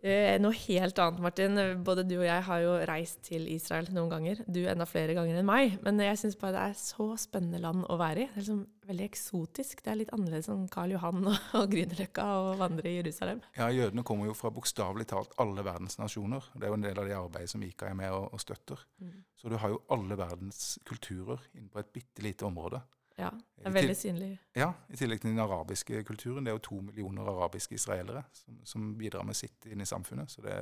Eh, 0.00 0.38
noe 0.40 0.56
helt 0.56 0.98
annet, 1.02 1.20
Martin. 1.20 1.60
Både 1.84 2.04
du 2.08 2.16
og 2.16 2.24
jeg 2.24 2.44
har 2.46 2.60
jo 2.64 2.76
reist 2.88 3.20
til 3.26 3.44
Israel 3.52 3.88
noen 3.92 4.08
ganger. 4.12 4.42
Du 4.48 4.62
enda 4.64 4.86
flere 4.88 5.16
ganger 5.16 5.40
enn 5.40 5.48
meg. 5.48 5.76
Men 5.84 6.00
jeg 6.00 6.20
syns 6.22 6.38
bare 6.40 6.54
det 6.56 6.62
er 6.70 6.78
så 6.80 7.08
spennende 7.20 7.60
land 7.60 7.84
å 7.84 7.98
være 8.00 8.24
i. 8.24 8.28
Det 8.30 8.38
er 8.38 8.44
liksom 8.44 8.62
veldig 8.90 9.08
eksotisk. 9.10 9.82
Det 9.84 9.92
er 9.92 9.98
litt 10.00 10.14
annerledes 10.16 10.48
enn 10.52 10.68
Karl 10.72 10.94
Johan 10.96 11.20
og, 11.28 11.36
og 11.58 11.66
Grünerløkka 11.74 12.28
og 12.38 12.62
vandre 12.62 12.88
i 12.88 12.96
Jerusalem. 12.96 13.42
Ja, 13.58 13.68
jødene 13.74 14.06
kommer 14.08 14.30
jo 14.30 14.36
fra 14.38 14.52
bokstavelig 14.54 15.10
talt 15.12 15.36
alle 15.42 15.66
verdens 15.66 16.00
nasjoner. 16.00 16.48
Det 16.54 16.64
er 16.64 16.72
jo 16.72 16.78
en 16.80 16.88
del 16.88 17.02
av 17.02 17.10
det 17.10 17.18
arbeidet 17.18 17.52
som 17.52 17.66
IKA 17.66 17.92
er 17.92 18.00
med 18.00 18.14
og, 18.16 18.30
og 18.32 18.42
støtter. 18.42 18.86
Mm. 19.04 19.18
Så 19.36 19.52
du 19.52 19.58
har 19.60 19.74
jo 19.74 19.82
alle 19.92 20.16
verdens 20.20 20.78
kulturer 20.88 21.44
inne 21.52 21.68
på 21.68 21.82
et 21.82 21.92
bitte 21.92 22.24
lite 22.24 22.48
område. 22.48 22.80
Ja, 23.20 23.30
det 23.60 23.66
er 23.68 23.74
veldig 23.74 23.94
synlig. 23.98 24.28
Ja, 24.56 24.70
i 24.88 24.96
tillegg 24.96 25.20
til 25.20 25.30
den 25.34 25.40
arabiske 25.42 26.00
kulturen. 26.08 26.46
Det 26.46 26.52
er 26.52 26.56
jo 26.56 26.62
to 26.64 26.78
millioner 26.80 27.28
arabiske 27.28 27.76
israelere 27.76 28.22
som, 28.32 28.56
som 28.64 28.86
bidrar 28.96 29.26
med 29.28 29.36
sitt 29.36 29.66
inn 29.68 29.84
i 29.84 29.88
samfunnet. 29.88 30.32
Så 30.32 30.44
det 30.44 30.56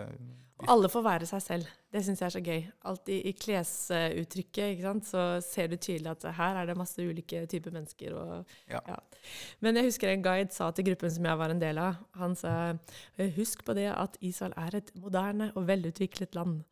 Alle 0.66 0.90
får 0.90 1.04
være 1.06 1.28
seg 1.30 1.44
selv. 1.44 1.70
Det 1.94 2.02
syns 2.04 2.22
jeg 2.22 2.26
er 2.26 2.34
så 2.34 2.42
gøy. 2.42 2.66
Alltid 2.90 3.28
i 3.30 3.34
klesuttrykket 3.38 4.74
ikke 4.74 4.86
sant? 4.88 5.06
så 5.08 5.26
ser 5.44 5.70
du 5.70 5.76
tydelig 5.76 6.10
at 6.16 6.26
her 6.40 6.58
er 6.62 6.70
det 6.70 6.78
masse 6.80 6.98
ulike 6.98 7.44
typer 7.50 7.76
mennesker. 7.78 8.18
Og, 8.18 8.56
ja. 8.70 8.82
Ja. 8.90 8.98
Men 9.62 9.78
jeg 9.78 9.92
husker 9.92 10.10
en 10.10 10.26
guide 10.26 10.50
sa 10.54 10.72
til 10.74 10.90
gruppen 10.90 11.14
som 11.14 11.30
jeg 11.30 11.42
var 11.44 11.54
en 11.54 11.62
del 11.62 11.78
av, 11.82 12.02
han 12.18 12.34
sa 12.38 12.54
husk 13.38 13.62
på 13.66 13.78
det 13.78 13.90
at 13.94 14.18
Israel 14.24 14.56
er 14.58 14.80
et 14.82 14.94
moderne 14.98 15.52
og 15.54 15.68
velutviklet 15.70 16.34
land. 16.34 16.64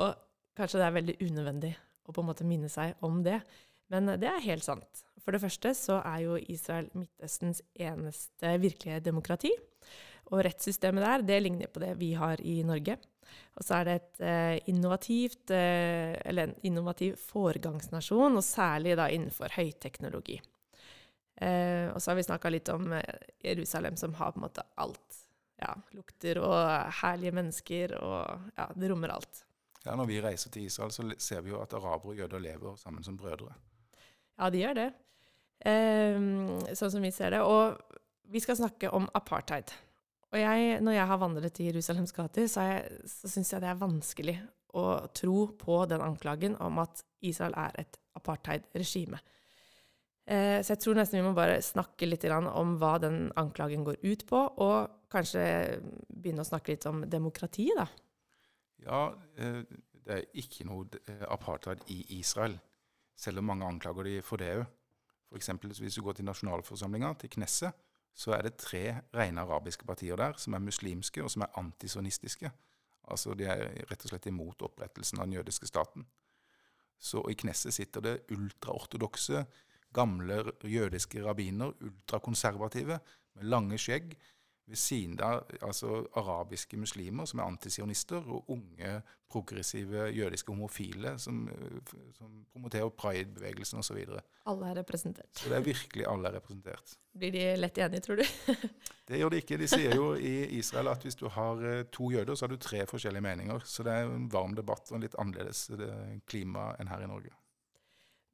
Og 0.00 0.14
kanskje 0.56 0.80
det 0.80 0.88
er 0.88 0.96
veldig 0.98 1.20
unødvendig 1.20 1.74
å 2.04 2.12
på 2.12 2.22
en 2.22 2.28
måte 2.28 2.46
minne 2.46 2.70
seg 2.72 2.98
om 3.04 3.22
det. 3.24 3.40
Men 3.92 4.14
det 4.20 4.28
er 4.30 4.46
helt 4.46 4.64
sant. 4.64 5.04
For 5.24 5.32
det 5.32 5.40
første 5.40 5.72
så 5.76 6.00
er 6.04 6.22
jo 6.24 6.38
Israel 6.52 6.90
Midtøstens 6.96 7.62
eneste 7.80 8.54
virkelige 8.60 9.00
demokrati. 9.04 9.52
Og 10.32 10.40
rettssystemet 10.44 11.04
der, 11.04 11.24
det 11.24 11.42
ligner 11.42 11.70
på 11.72 11.82
det 11.82 11.92
vi 12.00 12.12
har 12.16 12.40
i 12.40 12.62
Norge. 12.66 12.96
Og 13.56 13.64
så 13.64 13.78
er 13.78 13.86
det 13.88 13.94
et 13.98 14.24
eh, 14.24 14.56
innovativt, 14.72 15.50
eh, 15.54 16.14
eller 16.24 16.48
en 16.48 16.56
innovativ 16.68 17.16
foregangsnasjon, 17.20 18.36
og 18.36 18.44
særlig 18.44 18.96
da 19.00 19.08
innenfor 19.12 19.52
høyteknologi. 19.56 20.40
Eh, 21.40 21.88
og 21.90 22.02
så 22.02 22.12
har 22.12 22.18
vi 22.18 22.26
snakka 22.26 22.52
litt 22.52 22.70
om 22.72 22.92
eh, 22.98 23.28
Jerusalem, 23.44 23.96
som 24.00 24.14
har 24.20 24.34
på 24.34 24.42
en 24.42 24.46
måte 24.46 24.66
alt. 24.80 25.20
Ja, 25.60 25.72
lukter 25.96 26.40
og 26.42 26.58
herlige 27.00 27.34
mennesker, 27.34 27.96
og 28.02 28.50
ja, 28.58 28.68
det 28.74 28.90
rommer 28.90 29.14
alt. 29.16 29.44
Ja, 29.84 29.94
Når 29.96 30.08
vi 30.08 30.20
reiser 30.24 30.50
til 30.50 30.66
Israel, 30.68 30.92
så 30.92 31.06
ser 31.18 31.44
vi 31.44 31.52
jo 31.52 31.60
at 31.62 31.74
arabere 31.76 32.14
og 32.14 32.20
jøder 32.24 32.42
lever 32.42 32.76
sammen 32.80 33.04
som 33.04 33.16
brødre. 33.20 33.54
Ja, 34.38 34.50
de 34.50 34.62
gjør 34.62 34.78
det. 34.78 34.90
Um, 35.64 36.60
sånn 36.76 36.92
som 36.92 37.04
vi 37.04 37.12
ser 37.14 37.36
det. 37.36 37.42
Og 37.46 37.78
vi 38.32 38.42
skal 38.42 38.58
snakke 38.58 38.90
om 38.94 39.08
apartheid. 39.16 39.72
Og 40.34 40.40
jeg, 40.40 40.80
når 40.82 40.96
jeg 40.96 41.10
har 41.10 41.20
vandret 41.22 41.60
i 41.62 41.68
Jerusalems 41.68 42.12
gater, 42.14 42.48
så, 42.50 42.66
jeg, 42.66 43.04
så 43.06 43.30
syns 43.30 43.52
jeg 43.54 43.62
det 43.62 43.70
er 43.70 43.78
vanskelig 43.78 44.34
å 44.74 44.86
tro 45.14 45.44
på 45.54 45.84
den 45.86 46.02
anklagen 46.02 46.56
om 46.62 46.80
at 46.82 47.04
Israel 47.24 47.54
er 47.60 47.76
et 47.84 47.98
apartheid-regime. 48.18 49.20
Eh, 50.24 50.58
så 50.64 50.72
jeg 50.72 50.80
tror 50.82 50.98
nesten 50.98 51.20
vi 51.20 51.26
må 51.26 51.34
bare 51.36 51.60
snakke 51.62 52.08
litt 52.08 52.26
om 52.26 52.74
hva 52.80 52.96
den 52.98 53.28
anklagen 53.38 53.84
går 53.86 54.00
ut 54.02 54.26
på, 54.26 54.40
og 54.66 55.06
kanskje 55.12 55.44
begynne 56.08 56.42
å 56.42 56.48
snakke 56.48 56.74
litt 56.74 56.86
om 56.90 57.04
demokrati, 57.06 57.68
da. 57.76 57.86
Ja, 58.84 59.02
uh, 59.14 59.60
det 60.04 60.16
er 60.18 60.24
ikke 60.36 60.66
noe 60.68 60.88
apartheid 61.32 61.84
i 61.92 62.02
Israel, 62.18 62.58
selv 63.16 63.38
om 63.38 63.50
mange 63.50 63.66
anklager 63.66 64.06
de 64.08 64.18
for 64.22 64.40
det 64.40 64.50
òg. 64.58 64.64
F.eks. 65.34 65.50
hvis 65.80 65.96
du 65.98 66.02
går 66.02 66.18
til 66.18 66.28
nasjonalforsamlinga, 66.28 67.14
til 67.18 67.30
Knesset, 67.30 67.74
så 68.14 68.36
er 68.36 68.46
det 68.46 68.58
tre 68.62 69.00
rene 69.14 69.42
arabiske 69.42 69.86
partier 69.86 70.16
der 70.16 70.36
som 70.38 70.54
er 70.54 70.62
muslimske 70.62 71.22
og 71.24 71.32
som 71.32 71.42
er 71.42 71.56
antisonistiske. 71.58 72.50
Altså 73.10 73.34
de 73.34 73.48
er 73.50 73.64
rett 73.90 74.04
og 74.06 74.12
slett 74.12 74.28
imot 74.30 74.62
opprettelsen 74.62 75.18
av 75.18 75.26
den 75.26 75.40
jødiske 75.40 75.66
staten. 75.66 76.06
Så 76.98 77.24
i 77.28 77.34
Knesset 77.34 77.74
sitter 77.74 78.04
det 78.04 78.14
ultraortodokse, 78.32 79.44
gamle 79.94 80.38
jødiske 80.62 81.24
rabbiner, 81.24 81.74
ultrakonservative, 81.82 83.00
med 83.34 83.50
lange 83.50 83.78
skjegg, 83.82 84.14
ved 84.66 84.76
siden 84.80 85.18
av 85.20 85.44
altså, 85.62 86.04
arabiske 86.16 86.78
muslimer 86.80 87.28
som 87.28 87.40
er 87.40 87.50
antisionister, 87.50 88.24
og 88.24 88.48
unge, 88.48 89.00
progressive 89.34 90.08
jødiske 90.14 90.52
homofile 90.52 91.16
som, 91.18 91.48
som 92.14 92.44
promoterer 92.52 92.88
pride-bevegelsen 92.94 93.80
osv. 93.80 93.98
Alle 94.46 94.68
er 94.70 94.78
representert. 94.78 95.30
Så 95.36 95.50
det 95.50 95.58
er 95.58 95.66
virkelig 95.66 96.06
alle 96.08 96.30
er 96.30 96.36
representert. 96.38 96.96
Blir 97.18 97.34
de 97.34 97.44
lett 97.58 97.78
enige, 97.78 98.04
tror 98.06 98.22
du? 98.22 98.24
det 99.08 99.20
gjør 99.20 99.34
de 99.34 99.42
ikke. 99.42 99.58
De 99.58 99.68
sier 99.70 99.96
jo 99.98 100.12
i 100.14 100.34
Israel 100.58 100.92
at 100.94 101.02
hvis 101.02 101.18
du 101.18 101.26
har 101.34 101.62
eh, 101.66 101.84
to 101.94 102.12
jøder, 102.14 102.34
så 102.34 102.46
har 102.46 102.54
du 102.54 102.62
tre 102.62 102.84
forskjellige 102.90 103.26
meninger. 103.26 103.66
Så 103.66 103.86
det 103.86 103.94
er 103.94 104.10
en 104.10 104.28
varm 104.30 104.54
debatt 104.54 104.90
og 104.90 104.98
en 104.98 105.06
litt 105.06 105.18
annerledes 105.18 105.66
eh, 105.74 106.20
klima 106.30 106.72
enn 106.78 106.92
her 106.92 107.02
i 107.02 107.10
Norge. 107.10 107.34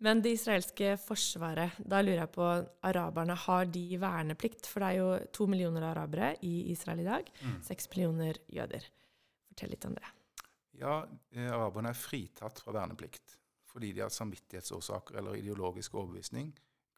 Men 0.00 0.22
det 0.24 0.32
israelske 0.38 0.94
forsvaret, 1.00 1.76
da 1.78 2.00
lurer 2.00 2.22
jeg 2.22 2.32
på 2.32 2.46
araberne, 2.88 3.36
har 3.36 3.66
de 3.68 3.84
verneplikt? 4.00 4.68
For 4.70 4.80
det 4.80 4.88
er 4.88 5.00
jo 5.00 5.10
to 5.36 5.48
millioner 5.50 5.84
arabere 5.90 6.32
i 6.46 6.70
Israel 6.72 7.02
i 7.02 7.08
dag. 7.08 7.28
Mm. 7.42 7.58
Seks 7.66 7.88
mm. 7.88 7.92
millioner 7.94 8.40
jøder. 8.48 8.86
Fortell 9.50 9.74
litt 9.74 9.84
om 9.88 9.98
det. 9.98 10.14
Ja, 10.80 11.02
eh, 11.34 11.50
araberne 11.52 11.92
er 11.92 12.00
fritatt 12.00 12.62
fra 12.64 12.76
verneplikt 12.80 13.36
fordi 13.70 13.92
de 13.94 14.02
har 14.02 14.10
samvittighetsårsaker 14.10 15.20
eller 15.20 15.36
ideologisk 15.38 15.94
overbevisning 15.94 16.48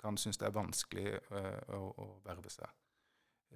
kan 0.02 0.18
synes 0.18 0.38
det 0.38 0.48
er 0.48 0.56
vanskelig 0.56 1.06
uh, 1.30 1.76
å, 1.76 1.82
å, 2.02 2.06
verve 2.26 2.50
seg. 2.50 2.70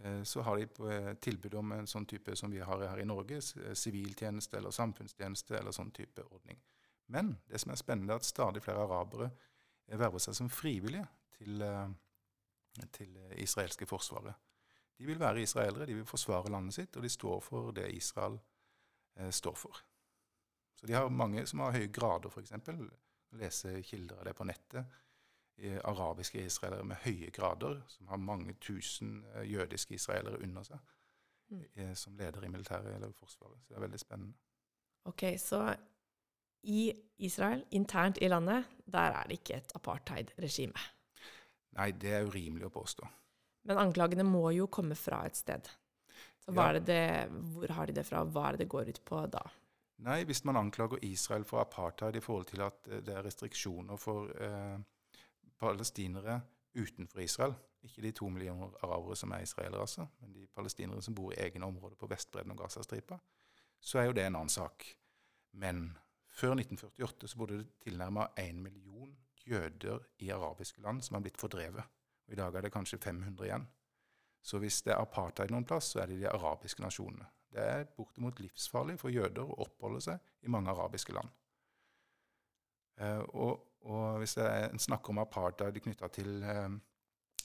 Uh, 0.02 0.22
så 0.22 0.44
har 0.46 0.60
de 0.60 0.68
uh, 0.84 1.12
tilbud 1.22 1.56
om 1.58 1.72
en 1.78 1.88
sånn 1.90 2.06
type 2.06 2.36
som 2.38 2.52
vi 2.52 2.62
har 2.62 2.84
her 2.86 3.02
i 3.02 3.08
Norge, 3.08 3.40
siviltjeneste 3.74 4.60
eller 4.60 4.74
samfunnstjeneste 4.74 5.58
eller 5.58 5.74
sånn 5.74 5.90
type 5.96 6.22
ordning. 6.28 6.60
Men 7.08 7.36
det 7.48 7.60
som 7.60 7.70
er 7.72 7.78
spennende, 7.80 8.12
er 8.12 8.22
at 8.22 8.24
stadig 8.26 8.62
flere 8.62 8.82
arabere 8.82 9.30
verver 9.86 10.18
seg 10.18 10.34
som 10.34 10.50
frivillige 10.50 11.06
til, 11.38 11.62
eh, 11.62 11.88
til 12.92 13.16
israelske 13.38 13.86
forsvaret. 13.86 14.34
De 14.98 15.06
vil 15.06 15.20
være 15.20 15.42
israelere, 15.42 15.86
de 15.86 15.94
vil 15.94 16.04
forsvare 16.08 16.50
landet 16.50 16.74
sitt, 16.74 16.96
og 16.96 17.02
de 17.02 17.08
står 17.08 17.40
for 17.40 17.70
det 17.70 17.90
Israel 17.94 18.38
eh, 19.16 19.30
står 19.30 19.54
for. 19.54 19.82
Så 20.76 20.86
de 20.86 20.92
har 20.92 21.08
mange 21.08 21.46
som 21.46 21.60
har 21.64 21.72
høye 21.72 21.92
grader, 21.92 22.28
f.eks. 22.30 22.52
Lese 23.36 23.82
kilder 23.82 24.18
av 24.18 24.24
det 24.24 24.34
på 24.36 24.44
nettet. 24.44 24.86
Eh, 25.58 25.78
arabiske 25.84 26.44
israelere 26.44 26.84
med 26.84 26.96
høye 27.04 27.30
grader, 27.30 27.82
som 27.88 28.08
har 28.08 28.16
mange 28.16 28.54
tusen 28.60 29.24
eh, 29.34 29.52
jødiske 29.52 29.94
israelere 29.94 30.42
under 30.42 30.62
seg, 30.62 30.78
Mm. 31.48 31.94
som 31.94 32.16
leder 32.16 32.42
i 32.42 32.48
militæret 32.48 32.94
eller 32.94 33.12
Forsvaret. 33.12 33.60
Så 33.62 33.68
det 33.68 33.76
er 33.76 33.80
veldig 33.80 34.00
spennende. 34.00 34.34
Ok, 35.04 35.22
så 35.38 35.76
i 36.66 36.90
Israel, 37.18 37.62
internt 37.70 38.18
i 38.20 38.28
landet, 38.28 38.66
der 38.86 39.14
er 39.20 39.28
det 39.28 39.38
ikke 39.40 39.56
et 39.60 39.72
apartheid-regime. 39.78 40.76
Nei, 41.76 41.90
det 41.92 42.12
er 42.12 42.26
urimelig 42.28 42.68
å 42.68 42.74
påstå. 42.74 43.08
Men 43.66 43.80
anklagene 43.82 44.24
må 44.26 44.48
jo 44.54 44.68
komme 44.70 44.96
fra 44.98 45.24
et 45.26 45.36
sted. 45.36 45.68
Så 46.44 46.54
Ja. 46.54 46.72
det 46.72 46.86
det, 46.86 47.28
hvor 47.30 47.72
har 47.74 47.86
de 47.86 47.92
det 47.92 48.06
fra, 48.06 48.24
hva 48.24 48.48
er 48.48 48.52
det 48.52 48.58
det 48.66 48.68
går 48.68 48.88
ut 48.88 49.04
på 49.04 49.26
da? 49.30 49.42
Nei, 49.98 50.24
hvis 50.24 50.44
man 50.44 50.56
anklager 50.56 50.98
Israel 51.02 51.44
for 51.44 51.60
apartheid 51.60 52.16
i 52.16 52.20
forhold 52.20 52.46
til 52.46 52.60
at 52.62 52.88
eh, 52.88 53.00
det 53.00 53.14
er 53.14 53.24
restriksjoner 53.24 53.96
for 53.96 54.28
eh, 54.40 54.78
palestinere 55.58 56.40
utenfor 56.76 57.20
Israel, 57.20 57.54
ikke 57.82 58.02
de 58.02 58.12
to 58.12 58.28
millioner 58.28 58.74
arabere 58.82 59.16
som 59.16 59.32
er 59.32 59.42
israelere, 59.46 59.80
altså, 59.80 60.06
men 60.20 60.32
de 60.32 60.46
palestinere 60.46 61.02
som 61.02 61.14
bor 61.14 61.32
i 61.32 61.40
egne 61.40 61.66
områder 61.66 61.96
på 61.96 62.06
Vestbredden 62.10 62.52
og 62.52 62.58
Gazastripa, 62.58 63.18
så 63.80 63.98
er 63.98 64.04
jo 64.04 64.12
det 64.12 64.26
en 64.26 64.36
annen 64.36 64.52
sak. 64.52 64.84
Men 65.52 65.96
før 66.36 66.56
1948 66.58 67.30
så 67.32 67.38
bodde 67.40 67.62
det 67.62 67.70
tilnærmet 67.86 68.40
én 68.42 68.58
million 68.60 69.14
jøder 69.46 70.02
i 70.18 70.30
arabiske 70.34 70.82
land 70.84 71.02
som 71.02 71.16
har 71.16 71.24
blitt 71.24 71.40
fordrevet. 71.40 71.84
Og 72.26 72.34
I 72.34 72.38
dag 72.40 72.54
er 72.54 72.66
det 72.66 72.72
kanskje 72.74 72.98
500 72.98 73.46
igjen. 73.46 73.66
Så 74.42 74.58
hvis 74.62 74.82
det 74.82 74.92
er 74.94 75.02
apartheid 75.02 75.50
noen 75.50 75.66
plass, 75.66 75.92
så 75.94 76.02
er 76.02 76.10
det 76.10 76.20
de 76.20 76.28
arabiske 76.30 76.82
nasjonene. 76.82 77.26
Det 77.50 77.62
er 77.62 77.88
bortimot 77.96 78.40
livsfarlig 78.42 78.98
for 79.00 79.14
jøder 79.14 79.46
å 79.46 79.60
oppholde 79.64 80.02
seg 80.04 80.46
i 80.46 80.50
mange 80.52 80.70
arabiske 80.70 81.14
land. 81.16 81.30
Eh, 83.00 83.22
og, 83.34 83.62
og 83.86 84.18
hvis 84.20 84.36
en 84.42 84.82
snakker 84.82 85.14
om 85.14 85.22
apartheid 85.22 85.80
knytta 85.82 86.10
til 86.14 86.42
eh, 86.44 86.68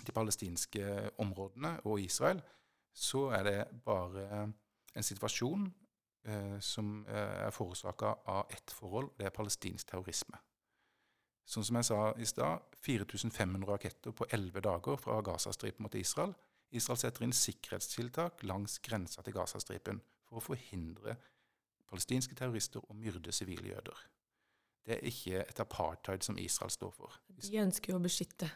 de 0.02 0.16
palestinske 0.16 1.12
områdene 1.22 1.78
og 1.86 2.02
Israel, 2.02 2.42
så 2.94 3.30
er 3.38 3.48
det 3.48 3.60
bare 3.86 4.44
en 4.96 5.06
situasjon 5.06 5.70
som 6.62 7.02
eh, 7.08 7.48
er 7.48 7.54
forårsaka 7.56 8.16
av 8.30 8.52
ett 8.54 8.72
forhold, 8.72 9.10
det 9.18 9.26
er 9.30 9.36
palestinsk 9.36 9.90
terrorisme. 9.90 10.38
Sånn 11.48 11.66
som 11.66 11.80
jeg 11.80 11.88
sa 11.90 12.00
i 12.22 12.28
stad, 12.30 12.62
4500 12.86 13.68
raketter 13.68 14.14
på 14.16 14.28
11 14.30 14.64
dager 14.64 15.00
fra 15.02 15.18
Gazastripen 15.26 15.84
mot 15.84 15.98
Israel. 15.98 16.36
Israel 16.72 17.00
setter 17.02 17.26
inn 17.26 17.36
sikkerhetstiltak 17.36 18.46
langs 18.48 18.78
grensa 18.86 19.26
til 19.26 19.36
Gazastripen 19.36 20.00
for 20.30 20.40
å 20.40 20.46
forhindre 20.46 21.18
palestinske 21.92 22.38
terrorister 22.40 22.86
å 22.88 22.96
myrde 22.96 23.34
sivile 23.36 23.74
jøder. 23.74 24.06
Det 24.86 24.96
er 24.96 25.10
ikke 25.10 25.42
et 25.44 25.60
apartheid 25.62 26.24
som 26.26 26.40
Israel 26.42 26.72
står 26.74 26.94
for. 26.96 27.18
De 27.28 27.60
ønsker 27.62 27.92
jo 27.92 28.00
å 28.00 28.06
beskytte 28.06 28.48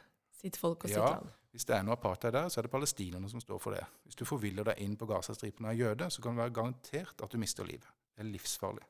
sitt 0.42 0.58
folk 0.58 0.84
og 0.84 0.89
sitt 0.89 0.98
Ja. 0.98 1.10
land. 1.15 1.30
Hvis 1.56 1.65
det 1.65 1.75
er 1.77 1.84
noe 1.84 1.94
apartheid 1.96 2.34
der, 2.34 2.50
så 2.50 2.60
er 2.60 2.63
det 2.63 2.72
palestinerne 2.72 3.30
som 3.30 3.39
står 3.39 3.60
for 3.62 3.72
det. 3.72 3.86
Hvis 4.04 4.15
du 4.20 4.25
forviller 4.25 4.63
deg 4.68 4.77
inn 4.84 4.98
på 4.98 5.08
Gazastripen 5.08 5.65
av 5.65 5.74
jøder, 5.74 5.96
jøde, 5.96 6.12
så 6.12 6.22
kan 6.22 6.36
det 6.36 6.44
være 6.44 6.54
garantert 6.54 7.22
at 7.24 7.32
du 7.32 7.38
mister 7.38 7.63
livet. 7.63 7.88
Det 8.15 8.25
er 8.25 8.32
livsfarlig. 8.32 8.84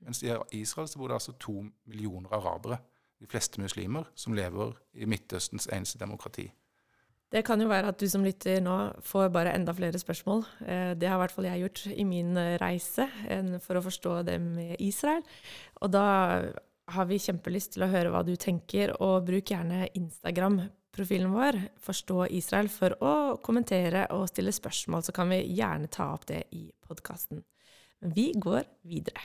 Mens 0.00 0.22
i 0.22 0.30
Israel 0.60 0.88
så 0.88 0.98
bor 0.98 1.08
det 1.08 1.14
altså 1.14 1.32
to 1.38 1.64
millioner 1.86 2.28
arabere, 2.32 2.78
de 3.20 3.26
fleste 3.26 3.60
muslimer, 3.60 4.04
som 4.14 4.34
lever 4.34 4.72
i 4.94 5.04
Midtøstens 5.06 5.68
eneste 5.72 5.98
demokrati. 5.98 6.48
Det 7.32 7.44
kan 7.44 7.60
jo 7.60 7.68
være 7.68 7.88
at 7.88 7.98
du 7.98 8.06
som 8.08 8.22
lytter 8.24 8.60
nå 8.60 8.74
får 9.02 9.30
bare 9.32 9.54
enda 9.54 9.72
flere 9.72 9.98
spørsmål. 9.98 10.44
Eh, 10.66 10.94
Det 10.94 11.08
har 11.08 11.16
i 11.16 11.22
hvert 11.22 11.32
fall 11.32 11.44
jeg 11.44 11.60
gjort 11.60 11.86
i 11.96 12.04
min 12.04 12.36
eh, 12.36 12.58
reise 12.58 13.08
for 13.60 13.74
å 13.74 13.82
forstå 13.82 14.24
det 14.24 14.40
med 14.40 14.76
Israel. 14.80 15.22
Og 15.80 15.90
da 15.90 16.52
har 16.88 17.04
vi 17.06 17.18
kjempelyst 17.18 17.72
til 17.72 17.82
å 17.84 17.90
høre 17.90 18.10
hva 18.10 18.22
du 18.24 18.36
tenker, 18.36 18.92
og 19.00 19.24
bruk 19.24 19.44
gjerne 19.46 19.88
Instagram-profilen 20.92 21.32
vår, 21.32 21.58
Forstå 21.80 22.26
Israel, 22.30 22.68
for 22.68 22.92
å 23.00 23.36
kommentere 23.42 24.06
og 24.12 24.28
stille 24.28 24.52
spørsmål. 24.52 25.02
Så 25.02 25.12
kan 25.12 25.28
vi 25.30 25.40
gjerne 25.56 25.88
ta 25.88 26.12
opp 26.12 26.26
det 26.26 26.44
i 26.52 26.70
podkasten. 26.86 27.42
Vi 28.00 28.32
går 28.36 28.64
videre. 28.82 29.22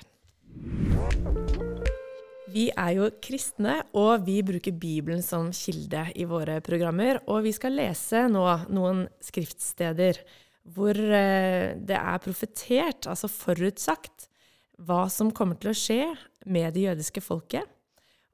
Vi 2.48 2.70
er 2.72 2.92
jo 2.96 3.10
kristne, 3.22 3.84
og 3.94 4.26
vi 4.26 4.42
bruker 4.44 4.72
Bibelen 4.72 5.22
som 5.22 5.52
kilde 5.52 6.08
i 6.16 6.26
våre 6.26 6.62
programmer. 6.62 7.20
Og 7.28 7.44
vi 7.44 7.52
skal 7.52 7.76
lese 7.76 8.28
nå 8.30 8.46
noen 8.70 9.08
skriftsteder 9.20 10.22
hvor 10.64 10.96
eh, 10.96 11.76
det 11.76 11.98
er 11.98 12.24
profetert, 12.24 13.08
altså 13.08 13.28
forutsagt, 13.28 14.30
hva 14.78 15.08
som 15.10 15.32
kommer 15.32 15.58
til 15.60 15.72
å 15.72 15.76
skje 15.76 16.02
med 16.46 16.74
det 16.76 16.88
jødiske 16.88 17.24
folket. 17.24 17.64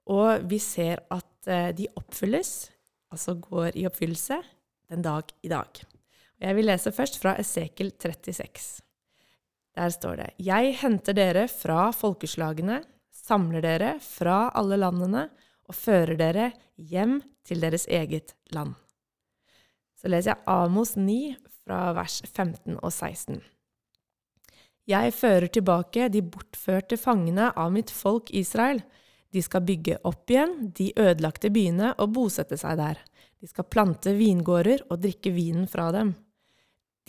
Og 0.09 0.45
vi 0.49 0.59
ser 0.59 1.01
at 1.13 1.47
eh, 1.49 1.71
de 1.77 1.87
oppfylles, 1.97 2.72
altså 3.13 3.37
går 3.39 3.77
i 3.77 3.85
oppfyllelse, 3.87 4.39
den 4.89 5.05
dag 5.05 5.29
i 5.45 5.51
dag. 5.51 5.83
Jeg 6.43 6.57
vil 6.57 6.67
lese 6.67 6.91
først 6.91 7.19
fra 7.21 7.37
Esekel 7.39 7.93
36. 7.95 8.81
Der 9.73 9.89
står 9.89 10.19
det 10.19 10.29
Jeg 10.43 10.75
henter 10.81 11.15
dere 11.17 11.47
fra 11.49 11.87
folkeslagene, 11.95 12.81
samler 13.13 13.63
dere 13.63 13.95
fra 14.03 14.49
alle 14.57 14.77
landene 14.81 15.27
og 15.69 15.77
fører 15.77 16.17
dere 16.19 16.51
hjem 16.75 17.21
til 17.47 17.63
deres 17.63 17.87
eget 17.87 18.35
land. 18.53 18.75
Så 19.95 20.11
leser 20.11 20.33
jeg 20.33 20.43
Amos 20.51 20.97
9 20.99 21.35
fra 21.63 21.93
vers 21.95 22.19
15 22.27 22.75
og 22.75 22.91
16. 22.91 23.39
Jeg 24.83 25.13
fører 25.15 25.47
tilbake 25.47 26.09
de 26.11 26.19
bortførte 26.27 26.97
fangene 26.99 27.53
av 27.55 27.71
mitt 27.71 27.91
folk 27.93 28.33
Israel. 28.35 28.81
De 29.33 29.41
skal 29.41 29.65
bygge 29.65 29.97
opp 30.05 30.29
igjen 30.29 30.69
de 30.77 30.91
ødelagte 30.99 31.49
byene 31.53 31.95
og 31.97 32.13
bosette 32.13 32.57
seg 32.59 32.77
der. 32.77 32.99
De 33.41 33.49
skal 33.49 33.65
plante 33.67 34.13
vingårder 34.15 34.85
og 34.93 35.01
drikke 35.03 35.33
vinen 35.33 35.65
fra 35.67 35.89
dem. 35.95 36.13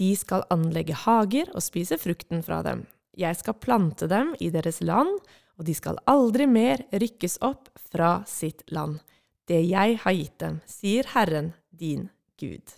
De 0.01 0.11
skal 0.19 0.47
anlegge 0.51 0.97
hager 1.05 1.53
og 1.55 1.63
spise 1.63 1.99
frukten 2.01 2.43
fra 2.43 2.63
dem. 2.67 2.87
Jeg 3.15 3.39
skal 3.39 3.59
plante 3.63 4.09
dem 4.11 4.33
i 4.43 4.49
deres 4.51 4.81
land, 4.83 5.13
og 5.55 5.69
de 5.69 5.75
skal 5.77 6.01
aldri 6.11 6.49
mer 6.51 6.83
rykkes 6.91 7.39
opp 7.47 7.69
fra 7.93 8.17
sitt 8.27 8.65
land. 8.75 8.99
Det 9.47 9.61
jeg 9.69 10.01
har 10.03 10.17
gitt 10.17 10.39
dem, 10.43 10.59
sier 10.67 11.07
Herren 11.13 11.53
din 11.71 12.09
Gud. 12.41 12.75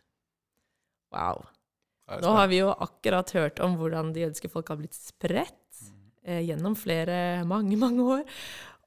Wow. 1.14 1.46
Nå 2.20 2.34
har 2.36 2.50
vi 2.50 2.60
jo 2.60 2.70
akkurat 2.70 3.30
hørt 3.34 3.62
om 3.64 3.78
hvordan 3.78 4.12
de 4.14 4.26
jødiske 4.26 4.50
folk 4.52 4.68
har 4.70 4.78
blitt 4.78 4.98
spredt 4.98 5.80
eh, 6.22 6.42
gjennom 6.44 6.76
flere, 6.78 7.46
mange, 7.48 7.78
mange 7.80 8.04
år. 8.18 8.26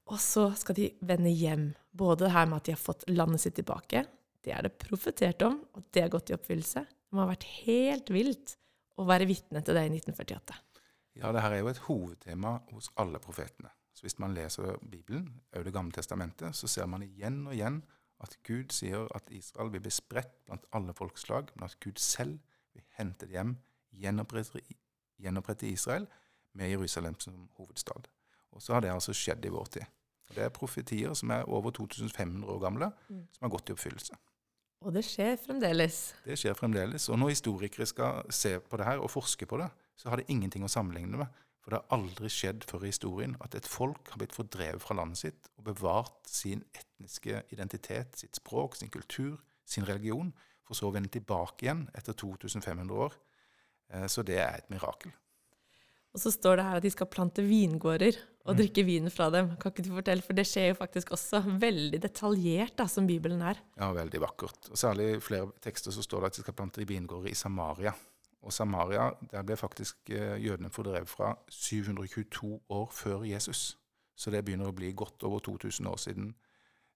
Og 0.09 0.17
så 0.21 0.47
skal 0.57 0.77
de 0.77 0.87
vende 1.05 1.29
hjem. 1.29 1.69
Både 1.91 2.25
det 2.25 2.33
her 2.33 2.47
med 2.49 2.61
at 2.61 2.69
de 2.69 2.73
har 2.73 2.81
fått 2.81 3.05
landet 3.11 3.43
sitt 3.43 3.57
tilbake, 3.59 4.05
det 4.45 4.53
er 4.55 4.65
det 4.65 4.77
profetert 4.81 5.43
om, 5.45 5.59
og 5.75 5.85
det 5.93 6.05
har 6.05 6.13
gått 6.13 6.31
i 6.31 6.35
oppfyllelse. 6.37 6.85
Det 6.87 7.15
må 7.15 7.23
ha 7.23 7.29
vært 7.29 7.47
helt 7.65 8.09
vilt 8.13 8.55
å 8.99 9.05
være 9.07 9.27
vitne 9.29 9.61
til 9.65 9.77
det 9.77 9.85
i 9.87 9.91
1948. 9.99 10.57
Ja, 11.19 11.33
det 11.35 11.43
her 11.43 11.55
er 11.55 11.61
jo 11.61 11.71
et 11.71 11.83
hovedtema 11.87 12.55
hos 12.71 12.89
alle 13.01 13.19
profetene. 13.21 13.71
Så 13.93 14.05
hvis 14.05 14.19
man 14.21 14.33
leser 14.33 14.77
Bibelen, 14.79 15.41
også 15.51 15.63
Det 15.63 15.73
gamle 15.73 15.91
testamentet, 15.91 16.55
så 16.55 16.67
ser 16.67 16.85
man 16.85 17.03
igjen 17.03 17.47
og 17.47 17.53
igjen 17.53 17.81
at 18.23 18.37
Gud 18.47 18.71
sier 18.71 19.07
at 19.15 19.27
Israel 19.31 19.71
vil 19.73 19.83
bli 19.83 19.91
spredt 19.91 20.45
blant 20.45 20.65
alle 20.71 20.93
folkeslag, 20.93 21.51
men 21.55 21.65
at 21.65 21.79
Gud 21.79 21.99
selv 21.99 22.39
vil 22.73 22.83
hente 22.95 23.27
det 23.27 23.35
hjem, 23.35 23.57
gjenopprette, 23.91 24.61
gjenopprette 25.19 25.67
Israel 25.67 26.07
med 26.53 26.71
Jerusalem 26.71 27.19
som 27.19 27.49
hovedstad. 27.59 28.07
Og 28.51 28.61
så 28.61 28.73
har 28.73 28.81
det 28.81 28.91
altså 28.93 29.13
skjedd 29.13 29.45
i 29.45 29.51
vår 29.53 29.65
tid. 29.65 29.85
Det 30.29 30.43
er 30.45 30.49
profetier 30.53 31.13
som 31.17 31.31
er 31.31 31.43
over 31.49 31.71
2500 31.71 32.45
år 32.47 32.59
gamle, 32.61 32.91
Mm. 33.09 33.27
som 33.31 33.41
har 33.45 33.49
gått 33.49 33.69
i 33.69 33.73
oppfyllelse. 33.73 34.15
Og 34.81 34.93
det 34.93 35.03
skjer 35.03 35.35
fremdeles. 35.37 36.13
Det 36.25 36.37
skjer 36.39 36.53
fremdeles. 36.55 37.09
Og 37.09 37.19
når 37.19 37.29
historikere 37.33 37.85
skal 37.85 38.23
se 38.31 38.59
på 38.59 38.77
det 38.77 38.85
her 38.85 38.99
og 39.03 39.09
forske 39.11 39.45
på 39.45 39.57
det, 39.57 39.69
så 39.97 40.09
har 40.09 40.17
det 40.17 40.29
ingenting 40.29 40.63
å 40.63 40.69
sammenligne 40.71 41.17
med. 41.17 41.27
For 41.61 41.71
det 41.71 41.81
har 41.81 41.97
aldri 41.99 42.29
skjedd 42.31 42.63
før 42.63 42.83
i 42.83 42.91
historien 42.93 43.35
at 43.41 43.55
et 43.55 43.67
folk 43.67 44.07
har 44.09 44.17
blitt 44.17 44.31
fordrevet 44.33 44.81
fra 44.81 44.95
landet 44.95 45.17
sitt 45.17 45.49
og 45.57 45.65
bevart 45.65 46.25
sin 46.25 46.63
etniske 46.73 47.43
identitet, 47.51 48.15
sitt 48.17 48.35
språk, 48.35 48.75
sin 48.75 48.89
kultur, 48.89 49.37
sin 49.65 49.83
religion, 49.85 50.31
for 50.65 50.73
så 50.73 50.87
å 50.87 50.93
vende 50.93 51.09
tilbake 51.09 51.65
igjen 51.65 51.89
etter 51.95 52.13
2500 52.13 52.91
år. 52.95 53.13
Eh, 53.91 54.07
Så 54.07 54.23
det 54.23 54.37
er 54.37 54.55
et 54.57 54.69
mirakel. 54.69 55.11
Og 56.13 56.21
så 56.23 56.31
står 56.33 56.57
det 56.57 56.65
her 56.65 56.79
at 56.79 56.85
de 56.85 56.91
skal 56.93 57.09
plante 57.11 57.43
vingårder 57.45 58.17
og 58.49 58.57
drikke 58.57 58.83
vinen 58.87 59.13
fra 59.13 59.27
dem. 59.33 59.51
Kan 59.61 59.73
ikke 59.73 59.85
du 59.85 59.91
fortelle, 59.93 60.25
for 60.25 60.37
det 60.37 60.47
skjer 60.49 60.71
jo 60.71 60.77
faktisk 60.79 61.11
også 61.13 61.43
veldig 61.61 61.99
detaljert, 62.01 62.73
da, 62.79 62.87
som 62.89 63.07
Bibelen 63.07 63.43
er. 63.45 63.59
Ja, 63.77 63.91
veldig 63.93 64.21
vakkert. 64.23 64.71
Og 64.71 64.79
særlig 64.79 65.11
i 65.13 65.19
flere 65.21 65.51
tekster 65.61 65.93
så 65.93 66.05
står 66.05 66.25
det 66.25 66.31
at 66.31 66.39
de 66.39 66.45
skal 66.47 66.57
plante 66.57 66.87
vingårder 66.89 67.29
i 67.29 67.37
Samaria. 67.37 67.93
Og 68.41 68.53
Samaria, 68.55 69.11
der 69.31 69.43
ble 69.43 69.57
faktisk 69.59 70.09
eh, 70.15 70.39
jødene 70.41 70.71
fordrevet 70.73 71.09
fra 71.09 71.35
722 71.49 72.61
år 72.69 72.89
før 72.95 73.27
Jesus. 73.27 73.77
Så 74.15 74.31
det 74.31 74.41
begynner 74.47 74.71
å 74.71 74.75
bli 74.75 74.93
godt 74.97 75.23
over 75.27 75.43
2000 75.43 75.87
år 75.87 75.99
siden, 76.01 76.33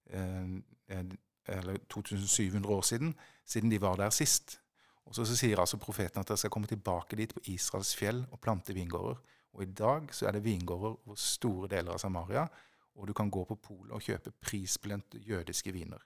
eh, 0.09 0.57
eh, 0.89 1.05
eller 1.53 1.77
2700 1.91 2.65
år 2.71 2.81
siden, 2.81 3.15
siden 3.45 3.71
de 3.71 3.81
var 3.81 3.99
der 3.99 4.09
sist. 4.09 4.59
Og 5.05 5.15
så, 5.15 5.25
så 5.27 5.35
sier 5.37 5.59
altså 5.59 5.79
profeten 5.81 6.21
at 6.21 6.29
dere 6.29 6.39
skal 6.39 6.51
komme 6.53 6.69
tilbake 6.69 7.17
dit 7.19 7.33
på 7.35 7.43
Israels 7.51 7.93
fjell 7.97 8.23
og 8.31 8.39
plante 8.41 8.75
vingårder. 8.75 9.19
Og 9.53 9.65
i 9.65 9.69
dag 9.69 10.07
så 10.15 10.27
er 10.27 10.37
det 10.37 10.45
vingårder 10.45 10.95
over 10.95 11.19
store 11.19 11.69
deler 11.75 11.93
av 11.93 12.01
Samaria, 12.01 12.47
og 12.93 13.09
du 13.09 13.13
kan 13.17 13.29
gå 13.33 13.43
på 13.49 13.57
polet 13.61 13.93
og 13.93 14.01
kjøpe 14.05 14.33
prisbelønte 14.41 15.21
jødiske 15.21 15.73
viner. 15.73 16.01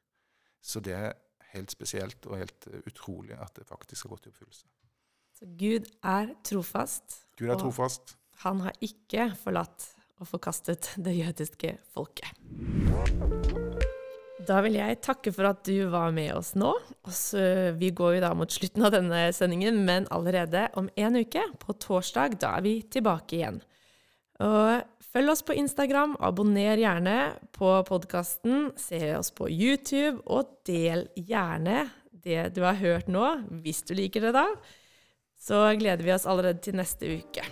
Så 0.61 0.81
det 0.83 0.95
er 0.95 1.13
helt 1.53 1.71
spesielt 1.71 2.25
og 2.27 2.39
helt 2.41 2.67
uh, 2.71 2.79
utrolig 2.87 3.37
at 3.37 3.55
det 3.55 3.67
faktisk 3.67 4.07
har 4.07 4.15
gått 4.15 4.27
i 4.27 4.33
oppfyllelse. 4.33 4.65
Så 5.37 5.45
Gud 5.59 5.87
er 6.01 6.33
trofast. 6.43 7.21
Gud 7.37 7.51
er 7.51 7.55
og 7.55 7.67
trofast. 7.67 8.17
Han 8.43 8.65
har 8.65 8.75
ikke 8.81 9.29
forlatt 9.37 9.91
og 10.17 10.27
forkastet 10.31 10.93
det 10.97 11.13
jødiske 11.19 11.77
folket. 11.93 13.66
Da 14.45 14.59
vil 14.61 14.75
jeg 14.77 14.99
takke 15.01 15.31
for 15.33 15.49
at 15.49 15.63
du 15.65 15.87
var 15.89 16.11
med 16.13 16.35
oss 16.37 16.51
nå. 16.59 16.69
Så 17.09 17.73
vi 17.79 17.89
går 17.95 18.17
jo 18.17 18.23
da 18.27 18.33
mot 18.37 18.51
slutten 18.53 18.85
av 18.85 18.93
denne 18.93 19.23
sendingen, 19.33 19.81
men 19.87 20.05
allerede 20.13 20.67
om 20.77 20.91
en 20.93 21.17
uke, 21.17 21.41
på 21.57 21.77
torsdag, 21.81 22.37
da 22.43 22.53
er 22.59 22.65
vi 22.67 22.75
tilbake 22.85 23.39
igjen. 23.39 23.59
Og 24.45 24.83
følg 25.09 25.33
oss 25.33 25.41
på 25.45 25.57
Instagram, 25.57 26.13
abonner 26.21 26.77
gjerne 26.77 27.17
på 27.57 27.71
podkasten, 27.89 28.71
se 28.77 29.01
oss 29.17 29.33
på 29.33 29.49
YouTube, 29.49 30.21
og 30.29 30.59
del 30.69 31.07
gjerne 31.17 31.87
det 32.11 32.51
du 32.53 32.61
har 32.67 32.77
hørt 32.77 33.09
nå, 33.09 33.25
hvis 33.63 33.81
du 33.89 33.95
liker 33.97 34.29
det 34.29 34.35
da. 34.37 34.45
Så 35.37 35.65
gleder 35.79 36.05
vi 36.05 36.13
oss 36.13 36.29
allerede 36.29 36.61
til 36.61 36.77
neste 36.77 37.17
uke. 37.17 37.45